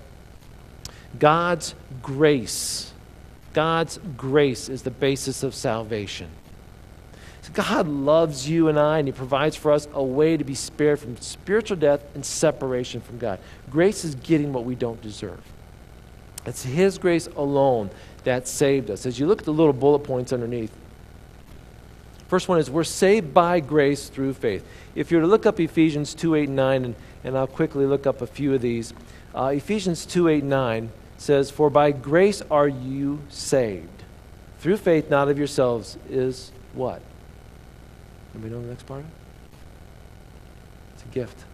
[1.19, 2.95] God's grace.
[3.53, 6.31] God's grace is the basis of salvation.
[7.43, 10.55] So God loves you and I, and He provides for us a way to be
[10.55, 13.41] spared from spiritual death and separation from God.
[13.69, 15.41] Grace is getting what we don't deserve.
[16.47, 17.91] It's His grace alone
[18.23, 19.07] that saved us.
[19.07, 20.73] As you look at the little bullet points underneath,
[22.29, 24.65] first one is we're saved by grace through faith.
[24.95, 27.87] If you were to look up Ephesians 2 8 and 9, and, and I'll quickly
[27.87, 28.95] look up a few of these,
[29.35, 33.89] uh, Ephesians 2 8 and 9 says, For by grace are you saved.
[34.61, 37.03] Through faith, not of yourselves, is what?
[38.35, 39.05] Anybody know the next part?
[40.95, 41.45] It's a gift.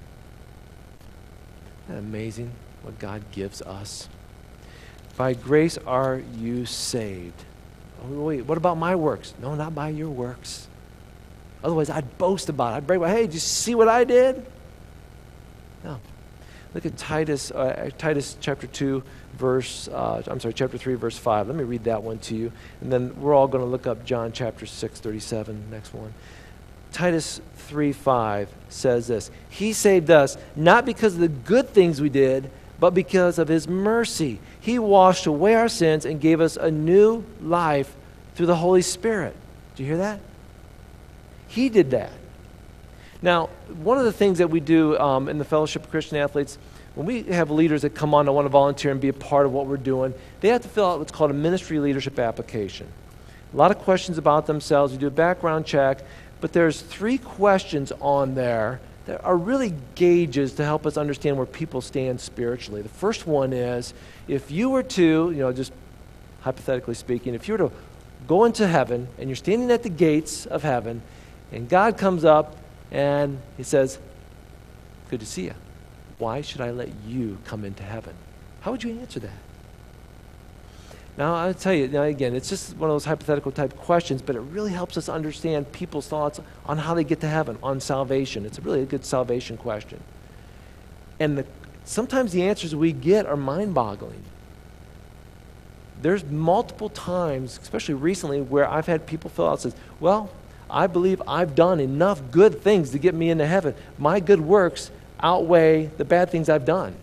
[1.84, 4.08] Isn't that amazing what God gives us?
[5.16, 7.44] By grace are you saved.
[8.04, 9.34] Oh, wait, what about my works?
[9.40, 10.68] No, not by your works.
[11.64, 12.76] Otherwise, I'd boast about it.
[12.76, 14.46] I'd brag, hey, did you see what I did?
[15.82, 15.98] No.
[16.74, 19.02] Look at Titus, uh, Titus chapter 2,
[19.36, 21.48] verse, uh, I'm sorry, chapter 3, verse 5.
[21.48, 22.52] Let me read that one to you.
[22.80, 26.14] And then we're all going to look up John chapter 6, 37, next one.
[26.92, 32.08] Titus 3, 5 says this He saved us not because of the good things we
[32.08, 34.40] did, but because of His mercy.
[34.60, 37.94] He washed away our sins and gave us a new life
[38.34, 39.34] through the Holy Spirit.
[39.74, 40.20] Do you hear that?
[41.48, 42.12] He did that.
[43.20, 43.46] Now,
[43.82, 46.58] one of the things that we do um, in the Fellowship of Christian Athletes,
[46.94, 49.44] when we have leaders that come on to want to volunteer and be a part
[49.44, 52.86] of what we're doing, they have to fill out what's called a ministry leadership application.
[53.52, 54.92] A lot of questions about themselves.
[54.92, 56.00] We do a background check,
[56.40, 61.46] but there's three questions on there that are really gauges to help us understand where
[61.46, 62.82] people stand spiritually.
[62.82, 63.94] The first one is
[64.28, 65.72] if you were to, you know, just
[66.42, 67.72] hypothetically speaking, if you were to
[68.26, 71.00] go into heaven and you're standing at the gates of heaven
[71.52, 72.56] and God comes up
[72.90, 73.98] and he says,
[75.08, 75.54] Good to see you.
[76.18, 78.14] Why should I let you come into heaven?
[78.60, 79.47] How would you answer that?
[81.18, 84.36] Now, I'll tell you, now again, it's just one of those hypothetical type questions, but
[84.36, 88.46] it really helps us understand people's thoughts on how they get to heaven, on salvation.
[88.46, 90.00] It's really a good salvation question.
[91.18, 91.46] And the,
[91.84, 94.22] sometimes the answers we get are mind boggling.
[96.00, 100.30] There's multiple times, especially recently, where I've had people fill out says, Well,
[100.70, 103.74] I believe I've done enough good things to get me into heaven.
[103.98, 106.94] My good works outweigh the bad things I've done.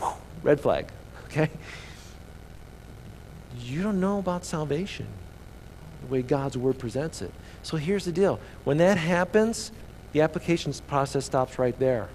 [0.00, 0.88] Whew, red flag,
[1.26, 1.50] okay?
[3.64, 5.06] You don't know about salvation
[6.02, 7.32] the way God's word presents it.
[7.62, 9.72] So here's the deal when that happens,
[10.12, 12.08] the application process stops right there.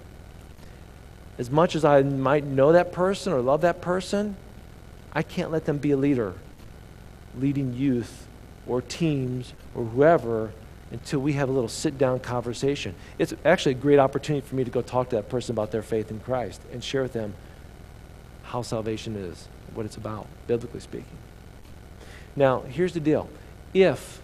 [1.36, 4.36] As much as I might know that person or love that person,
[5.12, 6.34] I can't let them be a leader,
[7.38, 8.26] leading youth
[8.66, 10.52] or teams or whoever
[10.90, 12.94] until we have a little sit down conversation.
[13.18, 15.82] It's actually a great opportunity for me to go talk to that person about their
[15.82, 17.34] faith in Christ and share with them
[18.44, 21.18] how salvation is, what it's about, biblically speaking.
[22.36, 23.28] Now, here's the deal.
[23.72, 24.22] If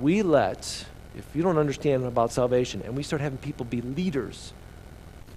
[0.00, 4.52] we let, if you don't understand about salvation and we start having people be leaders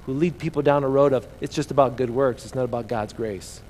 [0.06, 2.88] who lead people down a road of it's just about good works, it's not about
[2.88, 3.62] God's grace,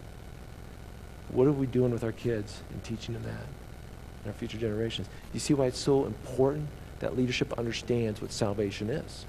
[1.30, 3.45] what are we doing with our kids and teaching them that?
[4.23, 5.08] in our future generations.
[5.34, 6.67] You see why it's so important
[6.99, 9.25] that leadership understands what salvation is?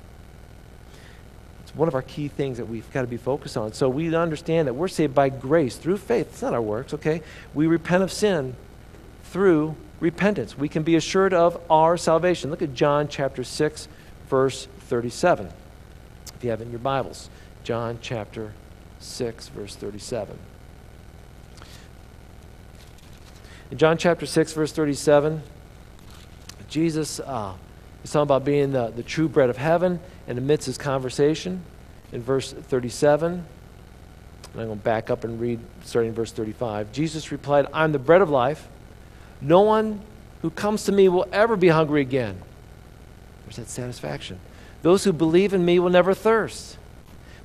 [1.71, 3.73] It's one of our key things that we've got to be focused on.
[3.75, 6.27] So we understand that we're saved by grace through faith.
[6.33, 7.23] It's not our works, okay?
[7.55, 8.57] We repent of sin
[9.23, 10.59] through repentance.
[10.59, 12.51] We can be assured of our salvation.
[12.51, 13.87] Look at John chapter 6,
[14.29, 15.49] verse 37.
[16.35, 17.31] If you have it in your Bibles,
[17.63, 18.53] John chapter
[18.99, 20.37] 6, verse 37.
[23.71, 25.41] In John chapter 6, verse 37,
[26.69, 27.55] Jesus uh,
[28.03, 31.63] is talking about being the, the true bread of heaven and amidst his conversation.
[32.13, 33.33] In verse 37,
[34.53, 36.93] and I'm going to back up and read starting in verse 35.
[36.93, 38.69] Jesus replied, I'm the bread of life.
[39.41, 40.01] No one
[40.43, 42.41] who comes to me will ever be hungry again.
[43.45, 44.41] There's that satisfaction.
[44.83, 46.79] Those who believe in me will never thirst.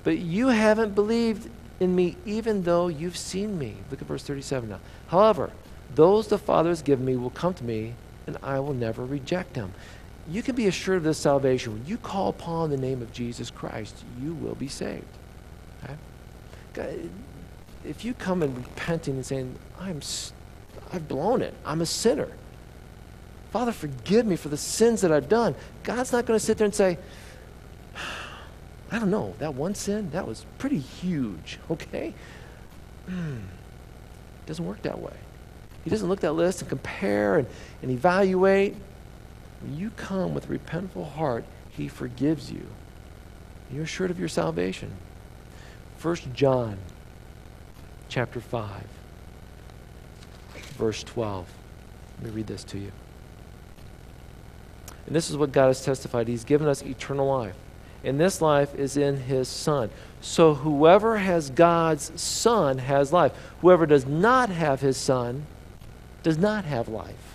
[0.03, 3.75] But you haven't believed in me even though you've seen me.
[3.91, 4.79] Look at verse 37 now.
[5.07, 5.51] However,
[5.93, 7.93] those the Father has given me will come to me,
[8.25, 9.73] and I will never reject them.
[10.29, 11.73] You can be assured of this salvation.
[11.73, 15.03] When you call upon the name of Jesus Christ, you will be saved.
[16.77, 17.09] Okay?
[17.83, 20.01] If you come and repenting and saying, I'm,
[20.91, 22.29] I've blown it, I'm a sinner.
[23.51, 25.55] Father, forgive me for the sins that I've done.
[25.83, 26.97] God's not going to sit there and say,
[28.91, 32.13] I don't know, that one sin, that was pretty huge, okay?
[33.07, 33.38] Hmm.
[34.45, 35.13] Doesn't work that way.
[35.83, 37.47] He doesn't look at that list and compare and,
[37.81, 38.75] and evaluate.
[39.61, 42.65] When you come with a repentful heart, He forgives you.
[43.71, 44.91] You're assured of your salvation.
[45.97, 46.77] First John
[48.09, 48.83] chapter 5,
[50.77, 51.49] verse 12.
[52.17, 52.91] Let me read this to you.
[55.07, 56.27] And this is what God has testified.
[56.27, 57.55] He's given us eternal life.
[58.03, 59.89] And this life is in His Son.
[60.21, 63.31] So whoever has God's Son has life.
[63.61, 65.45] Whoever does not have His Son
[66.23, 67.34] does not have life.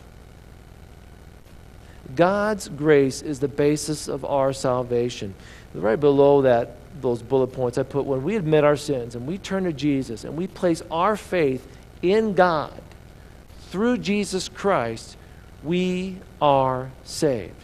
[2.14, 5.34] God's grace is the basis of our salvation.
[5.74, 9.38] Right below that, those bullet points, I put when we admit our sins and we
[9.38, 11.66] turn to Jesus and we place our faith
[12.02, 12.80] in God
[13.70, 15.16] through Jesus Christ,
[15.62, 17.54] we are saved.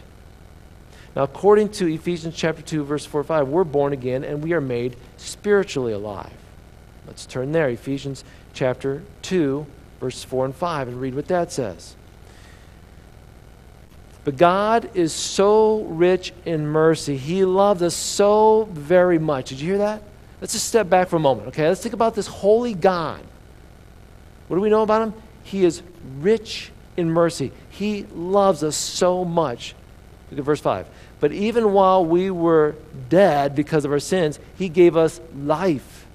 [1.15, 4.61] Now, according to Ephesians chapter 2, verse 4 5, we're born again and we are
[4.61, 6.31] made spiritually alive.
[7.05, 9.65] Let's turn there, Ephesians chapter 2,
[9.99, 11.95] verse 4 and 5, and read what that says.
[14.27, 17.15] But God is so rich in mercy.
[17.15, 19.51] He loved us so very much.
[19.51, 20.03] Did you hear that?
[20.41, 21.69] Let's just step back for a moment, okay?
[21.69, 23.21] Let's think about this holy God.
[24.49, 25.13] What do we know about him?
[25.43, 25.81] He is
[26.19, 27.53] rich in mercy.
[27.69, 29.75] He loves us so much.
[30.29, 30.89] Look at verse 5.
[31.21, 32.75] But even while we were
[33.07, 36.05] dead because of our sins, he gave us life.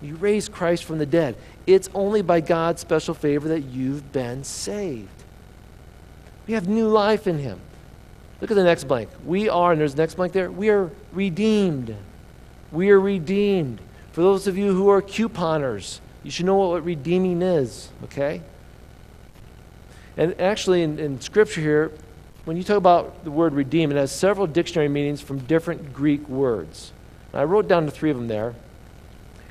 [0.00, 1.36] He raised Christ from the dead.
[1.66, 5.19] It's only by God's special favor that you've been saved.
[6.50, 7.60] We have new life in him.
[8.40, 9.08] Look at the next blank.
[9.24, 11.94] We are, and there's the next blank there, we are redeemed.
[12.72, 13.80] We are redeemed.
[14.10, 18.42] For those of you who are couponers, you should know what redeeming is, okay?
[20.16, 21.92] And actually, in, in Scripture here,
[22.46, 26.28] when you talk about the word redeem, it has several dictionary meanings from different Greek
[26.28, 26.90] words.
[27.32, 28.56] I wrote down the three of them there.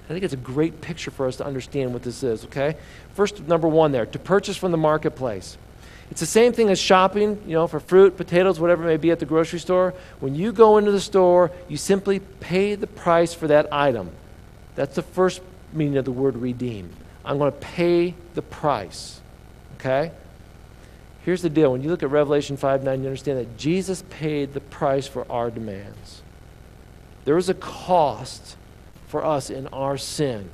[0.04, 2.76] I think it's a great picture for us to understand what this is, okay?
[3.14, 5.58] First, number one there, to purchase from the marketplace.
[6.12, 9.12] It's the same thing as shopping, you know, for fruit, potatoes, whatever it may be
[9.12, 9.94] at the grocery store.
[10.20, 14.10] When you go into the store, you simply pay the price for that item.
[14.76, 15.42] That's the first
[15.72, 16.90] meaning of the word redeem.
[17.24, 19.22] I'm going to pay the price.
[19.76, 20.12] Okay?
[21.24, 21.72] Here's the deal.
[21.72, 25.32] When you look at Revelation 5 9, you understand that Jesus paid the price for
[25.32, 26.24] our demands.
[27.26, 28.58] There was a cost
[29.08, 30.50] for us in our sin.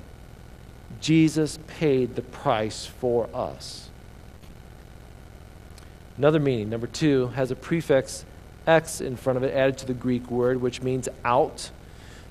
[0.99, 3.89] Jesus paid the price for us.
[6.17, 8.25] Another meaning, number two, has a prefix
[8.67, 11.69] X in front of it added to the Greek word, which means out.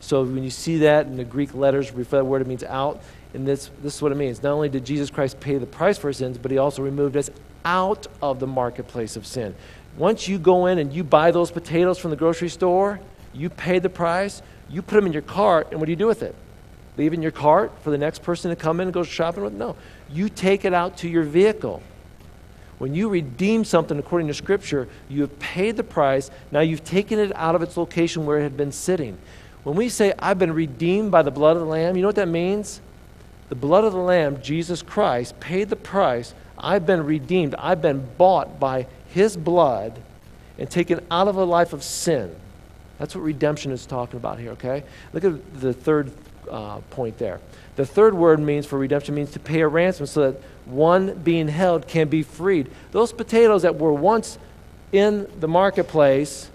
[0.00, 3.02] So when you see that in the Greek letters refer that word, it means out.
[3.34, 4.42] And this, this is what it means.
[4.42, 7.30] Not only did Jesus Christ pay the price for sins, but he also removed us
[7.64, 9.54] out of the marketplace of sin.
[9.96, 13.00] Once you go in and you buy those potatoes from the grocery store,
[13.32, 16.06] you pay the price, you put them in your cart, and what do you do
[16.06, 16.34] with it?
[16.96, 19.52] Leave in your cart for the next person to come in and go shopping with?
[19.52, 19.76] No.
[20.10, 21.82] You take it out to your vehicle.
[22.84, 26.30] When you redeem something according to Scripture, you have paid the price.
[26.52, 29.16] Now you've taken it out of its location where it had been sitting.
[29.62, 32.16] When we say, I've been redeemed by the blood of the Lamb, you know what
[32.16, 32.82] that means?
[33.48, 36.34] The blood of the Lamb, Jesus Christ, paid the price.
[36.58, 37.54] I've been redeemed.
[37.54, 39.98] I've been bought by His blood
[40.58, 42.36] and taken out of a life of sin.
[42.98, 44.84] That's what redemption is talking about here, okay?
[45.14, 46.12] Look at the third
[46.50, 47.40] uh, point there.
[47.76, 51.48] The third word means for redemption means to pay a ransom so that one being
[51.48, 52.70] held can be freed.
[52.92, 54.38] Those potatoes that were once
[54.92, 56.50] in the marketplace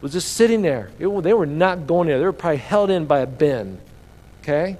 [0.00, 0.90] was just sitting there.
[0.98, 2.18] It, they were not going there.
[2.18, 3.78] They were probably held in by a bin.
[4.42, 4.78] Okay?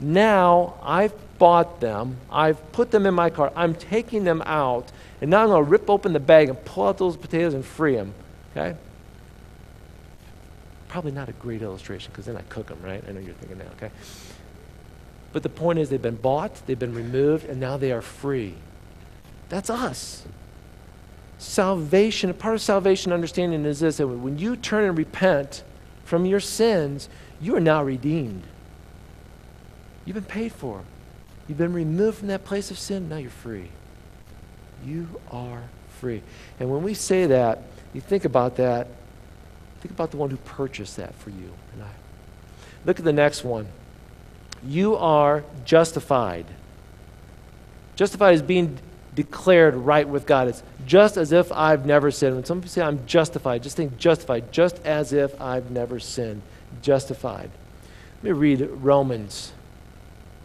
[0.00, 2.16] Now I've bought them.
[2.30, 3.52] I've put them in my car.
[3.56, 4.90] I'm taking them out.
[5.20, 7.64] And now I'm going to rip open the bag and pull out those potatoes and
[7.64, 8.14] free them.
[8.52, 8.76] Okay?
[10.88, 13.02] Probably not a great illustration because then I cook them, right?
[13.06, 13.90] I know you're thinking that, okay?
[15.32, 18.54] But the point is, they've been bought, they've been removed, and now they are free.
[19.48, 20.24] That's us.
[21.38, 25.64] Salvation, a part of salvation understanding is this that when you turn and repent
[26.04, 27.08] from your sins,
[27.40, 28.44] you are now redeemed.
[30.04, 30.82] You've been paid for.
[31.48, 33.70] You've been removed from that place of sin, now you're free.
[34.84, 35.64] You are
[35.98, 36.22] free.
[36.60, 38.88] And when we say that, you think about that,
[39.80, 41.90] think about the one who purchased that for you and I.
[42.84, 43.66] Look at the next one
[44.64, 46.46] you are justified.
[47.96, 48.78] Justified is being
[49.14, 50.48] declared right with God.
[50.48, 52.34] It's just as if I've never sinned.
[52.36, 56.42] When some people say I'm justified, just think justified, just as if I've never sinned.
[56.80, 57.50] Justified.
[58.16, 59.52] Let me read Romans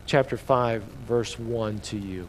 [0.06, 2.28] chapter 5, verse 1 to you.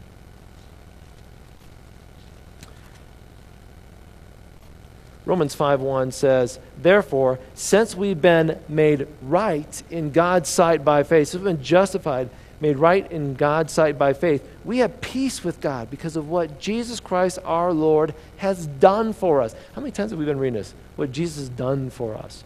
[5.28, 11.44] Romans 5:1 says, "Therefore, since we've been made right in God's sight by faith, we've
[11.44, 12.30] been justified,
[12.62, 16.58] made right in God's sight by faith, we have peace with God because of what
[16.58, 20.54] Jesus Christ our Lord has done for us." How many times have we been reading
[20.54, 20.72] this?
[20.96, 22.42] What Jesus has done for us.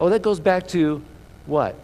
[0.00, 1.02] Oh, that goes back to
[1.44, 1.74] what?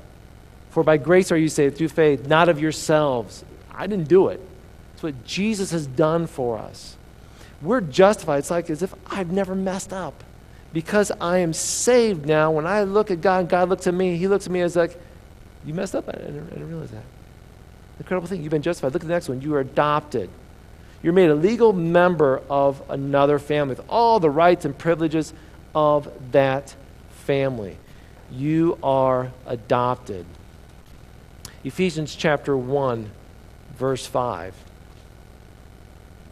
[0.71, 3.45] For by grace are you saved through faith, not of yourselves.
[3.77, 4.41] I didn't do it.
[4.95, 6.97] It's what Jesus has done for us.
[7.61, 8.39] We're justified.
[8.39, 10.25] It's like as if I've never messed up.
[10.73, 14.29] Because I am saved now, when I look at God, God looks at me, He
[14.29, 15.01] looks at me as like,
[15.65, 16.09] You messed up?
[16.09, 17.05] I didn't, I didn't realize that.
[17.99, 18.43] Incredible thing.
[18.43, 18.95] You've been justified.
[18.95, 19.43] Look at the next one.
[19.43, 20.31] You are adopted.
[21.03, 25.33] You're made a legal member of another family with all the rights and privileges
[25.75, 26.75] of that
[27.11, 27.77] family.
[28.31, 30.25] You are adopted.
[31.63, 33.11] Ephesians chapter 1,
[33.77, 34.55] verse 5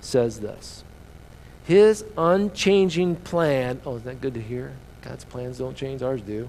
[0.00, 0.84] says this
[1.68, 4.72] His unchanging plan, oh, is that good to hear?
[5.02, 6.48] God's plans don't change, ours do.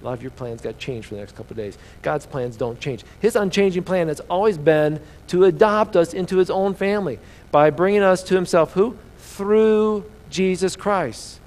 [0.00, 1.76] A lot of your plans got changed for the next couple of days.
[2.00, 3.04] God's plans don't change.
[3.20, 7.18] His unchanging plan has always been to adopt us into his own family
[7.52, 8.72] by bringing us to himself.
[8.72, 8.96] Who?
[9.18, 11.40] Through Jesus Christ.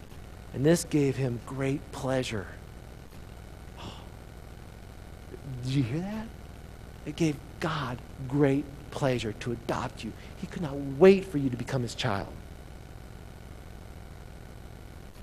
[0.53, 2.45] And this gave him great pleasure.
[5.63, 6.28] Did you hear that?
[7.07, 7.97] It gave God
[8.28, 10.13] great pleasure to adopt you.
[10.39, 12.28] He could not wait for you to become his child.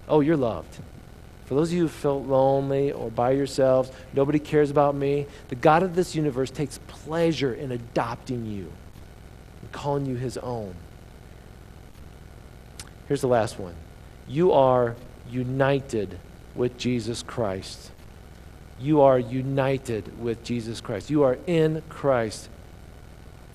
[0.08, 0.78] Oh, you're loved.
[1.46, 5.54] For those of you who feel lonely or by yourselves, nobody cares about me, the
[5.54, 8.72] God of this universe takes pleasure in adopting you
[9.60, 10.74] and calling you his own.
[13.08, 13.74] Here's the last one
[14.26, 14.96] you are
[15.30, 16.18] united
[16.54, 17.90] with Jesus Christ.
[18.80, 21.10] You are united with Jesus Christ.
[21.10, 22.48] You are in Christ.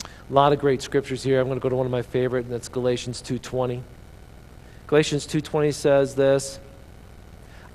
[0.03, 1.39] A lot of great scriptures here.
[1.39, 3.81] I'm going to go to one of my favorite, and that's Galatians 2:20.
[4.89, 6.59] Galatians 2:20 says this,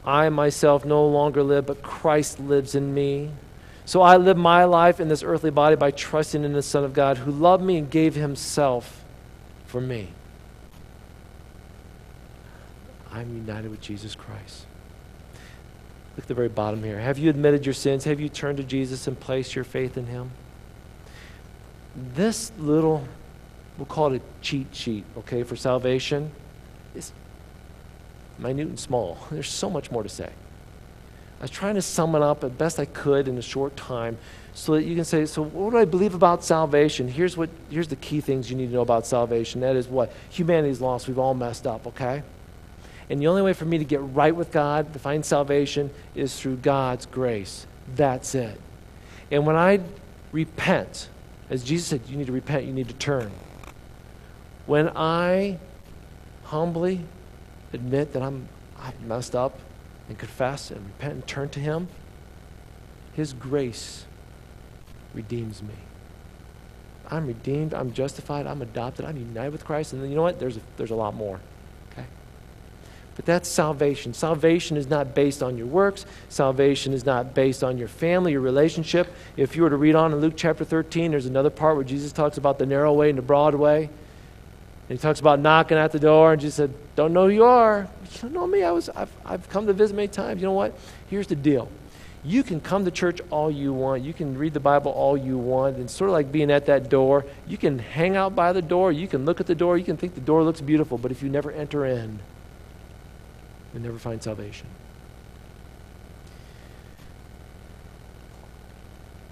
[0.04, 3.30] I myself no longer live, but Christ lives in me.
[3.84, 6.92] So I live my life in this earthly body by trusting in the Son of
[6.92, 9.04] God who loved me and gave himself
[9.64, 10.08] for me.
[13.12, 14.66] I'm united with Jesus Christ.
[16.16, 16.98] Look at the very bottom here.
[16.98, 18.02] Have you admitted your sins?
[18.04, 20.32] Have you turned to Jesus and placed your faith in him?
[21.94, 23.06] This little,
[23.78, 26.32] we'll call it a cheat sheet, okay, for salvation,
[26.94, 27.12] is
[28.38, 29.18] minute and small.
[29.30, 30.30] There's so much more to say.
[31.40, 34.16] I was trying to sum it up as best I could in a short time
[34.54, 37.08] so that you can say, so what do I believe about salvation?
[37.08, 39.60] Here's, what, here's the key things you need to know about salvation.
[39.60, 40.12] That is what?
[40.30, 41.08] Humanity's lost.
[41.08, 42.22] We've all messed up, okay?
[43.10, 46.38] And the only way for me to get right with God, to find salvation, is
[46.40, 47.66] through God's grace.
[47.94, 48.58] That's it.
[49.30, 49.80] And when I
[50.32, 51.08] repent,
[51.50, 53.30] as Jesus said, you need to repent, you need to turn.
[54.66, 55.58] When I
[56.54, 57.00] humbly
[57.72, 58.48] admit that I'm
[58.78, 59.58] I've messed up
[60.08, 61.88] and confess and repent and turn to Him,
[63.14, 64.04] His grace
[65.14, 65.74] redeems me.
[67.10, 70.38] I'm redeemed, I'm justified, I'm adopted, I'm united with Christ, and then you know what?
[70.38, 71.40] There's a, there's a lot more.
[71.90, 72.06] Okay?
[73.16, 74.14] But that's salvation.
[74.14, 76.06] Salvation is not based on your works.
[76.28, 79.12] Salvation is not based on your family, your relationship.
[79.36, 82.12] If you were to read on in Luke chapter 13, there's another part where Jesus
[82.12, 83.90] talks about the narrow way and the broad way.
[84.88, 87.44] And he talks about knocking at the door, and Jesus said, Don't know who you
[87.44, 87.88] are.
[88.12, 88.62] You don't know me.
[88.62, 90.42] I was, I've, I've come to visit many times.
[90.42, 90.76] You know what?
[91.08, 91.70] Here's the deal.
[92.22, 94.02] You can come to church all you want.
[94.02, 95.76] You can read the Bible all you want.
[95.76, 98.92] And sort of like being at that door, you can hang out by the door.
[98.92, 99.76] You can look at the door.
[99.76, 100.96] You can think the door looks beautiful.
[100.96, 102.18] But if you never enter in,
[103.72, 104.66] you'll never find salvation.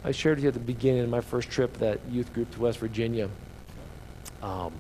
[0.05, 2.61] I shared with you at the beginning of my first trip, that youth group to
[2.61, 3.31] West Virginia.
[4.43, 4.73] Um,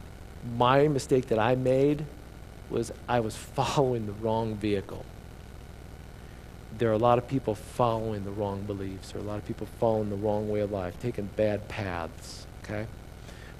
[0.56, 2.04] my mistake that I made
[2.70, 5.04] was I was following the wrong vehicle.
[6.78, 9.12] There are a lot of people following the wrong beliefs.
[9.12, 12.46] There are a lot of people following the wrong way of life, taking bad paths,
[12.64, 12.86] okay?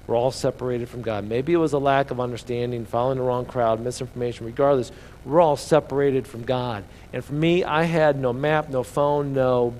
[0.07, 1.25] We're all separated from God.
[1.25, 4.45] Maybe it was a lack of understanding, following the wrong crowd, misinformation.
[4.45, 4.91] Regardless,
[5.23, 6.83] we're all separated from God.
[7.13, 9.73] And for me, I had no map, no phone, no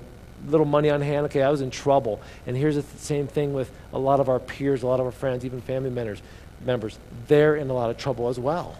[0.46, 1.26] little money on hand.
[1.26, 2.22] Okay, I was in trouble.
[2.46, 5.06] And here's the th- same thing with a lot of our peers, a lot of
[5.06, 6.22] our friends, even family members
[6.60, 6.98] members,
[7.28, 8.78] they're in a lot of trouble as well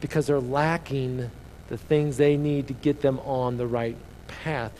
[0.00, 1.30] because they're lacking
[1.68, 3.96] the things they need to get them on the right
[4.26, 4.72] path.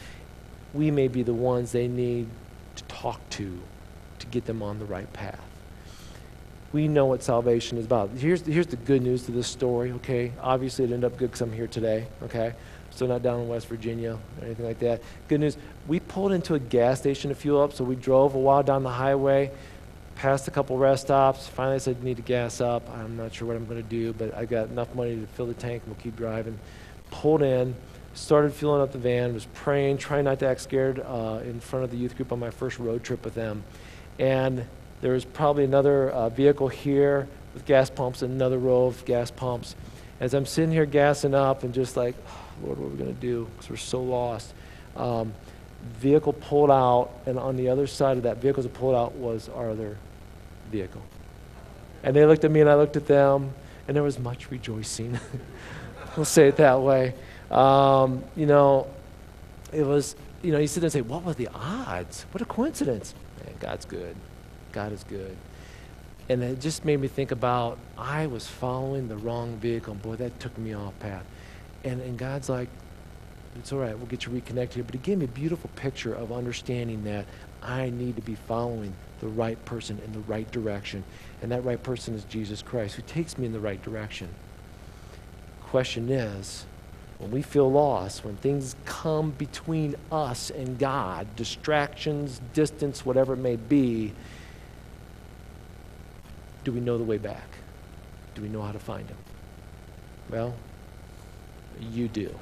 [0.74, 2.28] We may be the ones they need
[2.76, 3.60] to talk to
[4.18, 5.40] to get them on the right path.
[6.72, 8.10] We know what salvation is about.
[8.10, 10.32] Here's, here's the good news to this story, okay?
[10.40, 12.54] Obviously, it ended up good because I'm here today, okay?
[12.90, 15.02] Still not down in West Virginia or anything like that.
[15.28, 18.38] Good news, we pulled into a gas station to fuel up, so we drove a
[18.38, 19.50] while down the highway
[20.22, 21.48] passed a couple rest stops.
[21.48, 22.88] Finally, I said, I need to gas up.
[22.90, 25.46] I'm not sure what I'm going to do, but I got enough money to fill
[25.46, 26.60] the tank we'll keep driving.
[27.10, 27.74] Pulled in,
[28.14, 31.84] started filling up the van, was praying, trying not to act scared uh, in front
[31.84, 33.64] of the youth group on my first road trip with them.
[34.20, 34.64] And
[35.00, 39.32] there was probably another uh, vehicle here with gas pumps and another row of gas
[39.32, 39.74] pumps.
[40.20, 43.12] As I'm sitting here gassing up and just like, oh, Lord, what are we going
[43.12, 43.48] to do?
[43.56, 44.54] Because we're so lost.
[44.94, 45.34] Um,
[45.98, 49.48] vehicle pulled out, and on the other side of that vehicle that pulled out was
[49.48, 49.96] our other
[50.72, 51.02] vehicle.
[52.02, 53.52] And they looked at me, and I looked at them,
[53.86, 55.20] and there was much rejoicing.
[56.16, 57.14] we'll say it that way.
[57.50, 58.88] Um, you know,
[59.72, 62.26] it was, you know, you sit there and say, what were the odds?
[62.32, 63.14] What a coincidence.
[63.44, 64.16] Man, God's good.
[64.72, 65.36] God is good.
[66.28, 69.94] And it just made me think about I was following the wrong vehicle.
[69.94, 71.24] Boy, that took me off path.
[71.84, 72.68] And, and God's like,
[73.58, 74.86] it's all right, we'll get you reconnected.
[74.86, 77.26] But He gave me a beautiful picture of understanding that
[77.62, 81.04] I need to be following the right person in the right direction.
[81.40, 84.28] And that right person is Jesus Christ, who takes me in the right direction.
[85.62, 86.66] Question is,
[87.18, 93.38] when we feel lost, when things come between us and God, distractions, distance, whatever it
[93.38, 94.12] may be,
[96.64, 97.46] do we know the way back?
[98.34, 99.16] Do we know how to find Him?
[100.30, 100.54] Well,
[101.80, 102.34] you do.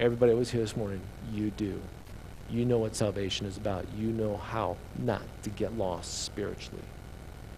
[0.00, 1.00] Everybody was here this morning,
[1.32, 1.80] you do.
[2.52, 3.86] You know what salvation is about.
[3.96, 6.84] You know how not to get lost spiritually.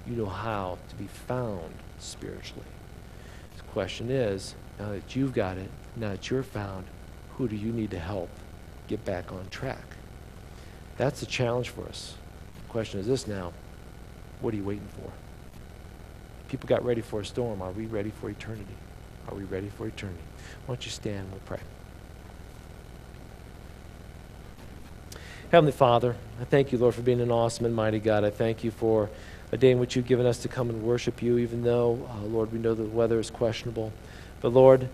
[0.06, 2.66] You know how to be found spiritually.
[3.56, 6.84] The question is now that you've got it, now that you're found,
[7.36, 8.30] who do you need to help
[8.86, 9.84] get back on track?
[10.96, 12.14] That's the challenge for us.
[12.54, 13.52] The question is this now
[14.40, 15.10] what are you waiting for?
[16.48, 17.62] People got ready for a storm.
[17.62, 18.76] Are we ready for eternity?
[19.28, 20.22] Are we ready for eternity?
[20.66, 21.60] Why don't you stand and we'll pray.
[25.54, 28.24] Heavenly Father, I thank you, Lord, for being an awesome and mighty God.
[28.24, 29.08] I thank you for
[29.52, 32.24] a day in which you've given us to come and worship you, even though, uh,
[32.24, 33.92] Lord, we know the weather is questionable.
[34.40, 34.88] But Lord,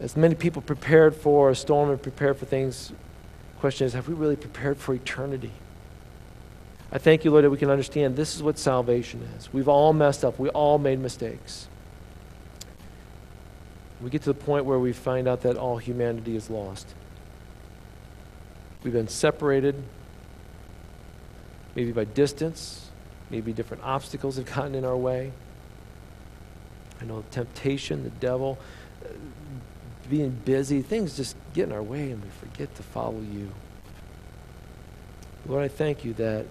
[0.00, 4.08] as many people prepared for a storm and prepared for things, the question is, have
[4.08, 5.52] we really prepared for eternity?
[6.90, 9.52] I thank you, Lord, that we can understand this is what salvation is.
[9.52, 10.36] We've all messed up.
[10.40, 11.68] We all made mistakes.
[14.00, 16.92] We get to the point where we find out that all humanity is lost.
[18.82, 19.82] We've been separated,
[21.74, 22.90] maybe by distance,
[23.28, 25.32] maybe different obstacles have gotten in our way.
[27.00, 28.58] I know temptation, the devil,
[29.04, 29.08] uh,
[30.08, 33.50] being busy, things just get in our way and we forget to follow you.
[35.46, 36.46] Lord, I thank you that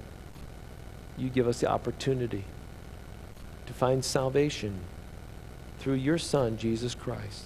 [1.18, 2.46] you give us the opportunity
[3.68, 4.80] to find salvation
[5.80, 7.46] through your Son, Jesus Christ.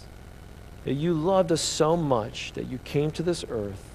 [0.85, 3.92] That you loved us so much that you came to this earth,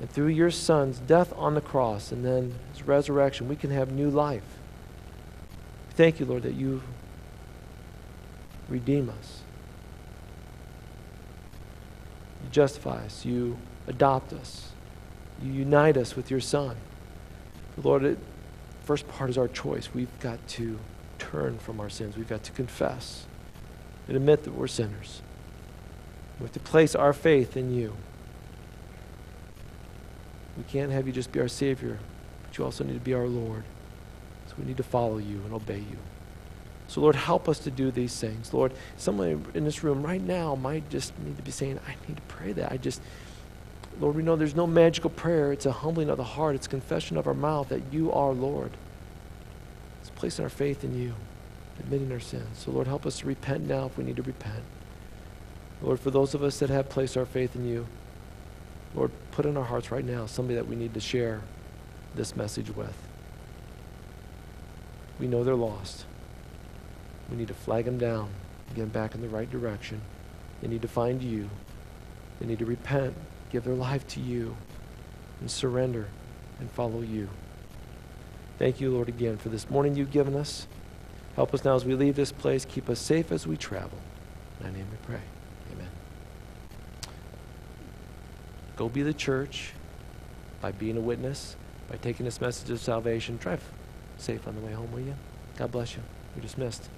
[0.00, 3.92] and through your Son's death on the cross and then his resurrection, we can have
[3.92, 4.58] new life.
[5.90, 6.82] Thank you, Lord, that you
[8.68, 9.42] redeem us.
[12.42, 13.26] You justify us.
[13.26, 14.70] You adopt us.
[15.42, 16.76] You unite us with your Son.
[17.76, 18.16] Lord, the
[18.84, 19.90] first part is our choice.
[19.92, 20.78] We've got to
[21.18, 22.16] turn from our sins.
[22.16, 23.26] We've got to confess
[24.08, 25.20] and admit that we're sinners.
[26.38, 27.94] We have to place our faith in you.
[30.60, 31.98] We can't have you just be our Savior,
[32.42, 33.64] but you also need to be our Lord.
[34.46, 35.96] So we need to follow you and obey you.
[36.86, 38.52] So, Lord, help us to do these things.
[38.52, 42.16] Lord, someone in this room right now might just need to be saying, I need
[42.16, 42.70] to pray that.
[42.70, 43.00] I just,
[44.00, 45.50] Lord, we know there's no magical prayer.
[45.50, 48.72] It's a humbling of the heart, it's confession of our mouth that you are Lord.
[50.02, 51.14] It's placing our faith in you,
[51.78, 52.58] admitting our sins.
[52.58, 54.64] So, Lord, help us to repent now if we need to repent.
[55.80, 57.86] Lord, for those of us that have placed our faith in you,
[58.94, 61.42] Lord, put in our hearts right now somebody that we need to share
[62.14, 62.96] this message with.
[65.18, 66.06] We know they're lost.
[67.30, 68.30] We need to flag them down,
[68.68, 70.00] get them back in the right direction.
[70.60, 71.48] They need to find you.
[72.40, 73.14] They need to repent,
[73.50, 74.56] give their life to you,
[75.40, 76.08] and surrender
[76.58, 77.28] and follow you.
[78.58, 80.66] Thank you, Lord, again for this morning you've given us.
[81.36, 82.64] Help us now as we leave this place.
[82.64, 83.98] Keep us safe as we travel.
[84.58, 85.22] In thy name we pray.
[88.80, 89.74] Go be the church
[90.62, 91.54] by being a witness,
[91.90, 93.36] by taking this message of salvation.
[93.36, 93.62] Drive
[94.16, 95.14] safe on the way home, will you?
[95.58, 96.02] God bless you.
[96.34, 96.88] You're dismissed.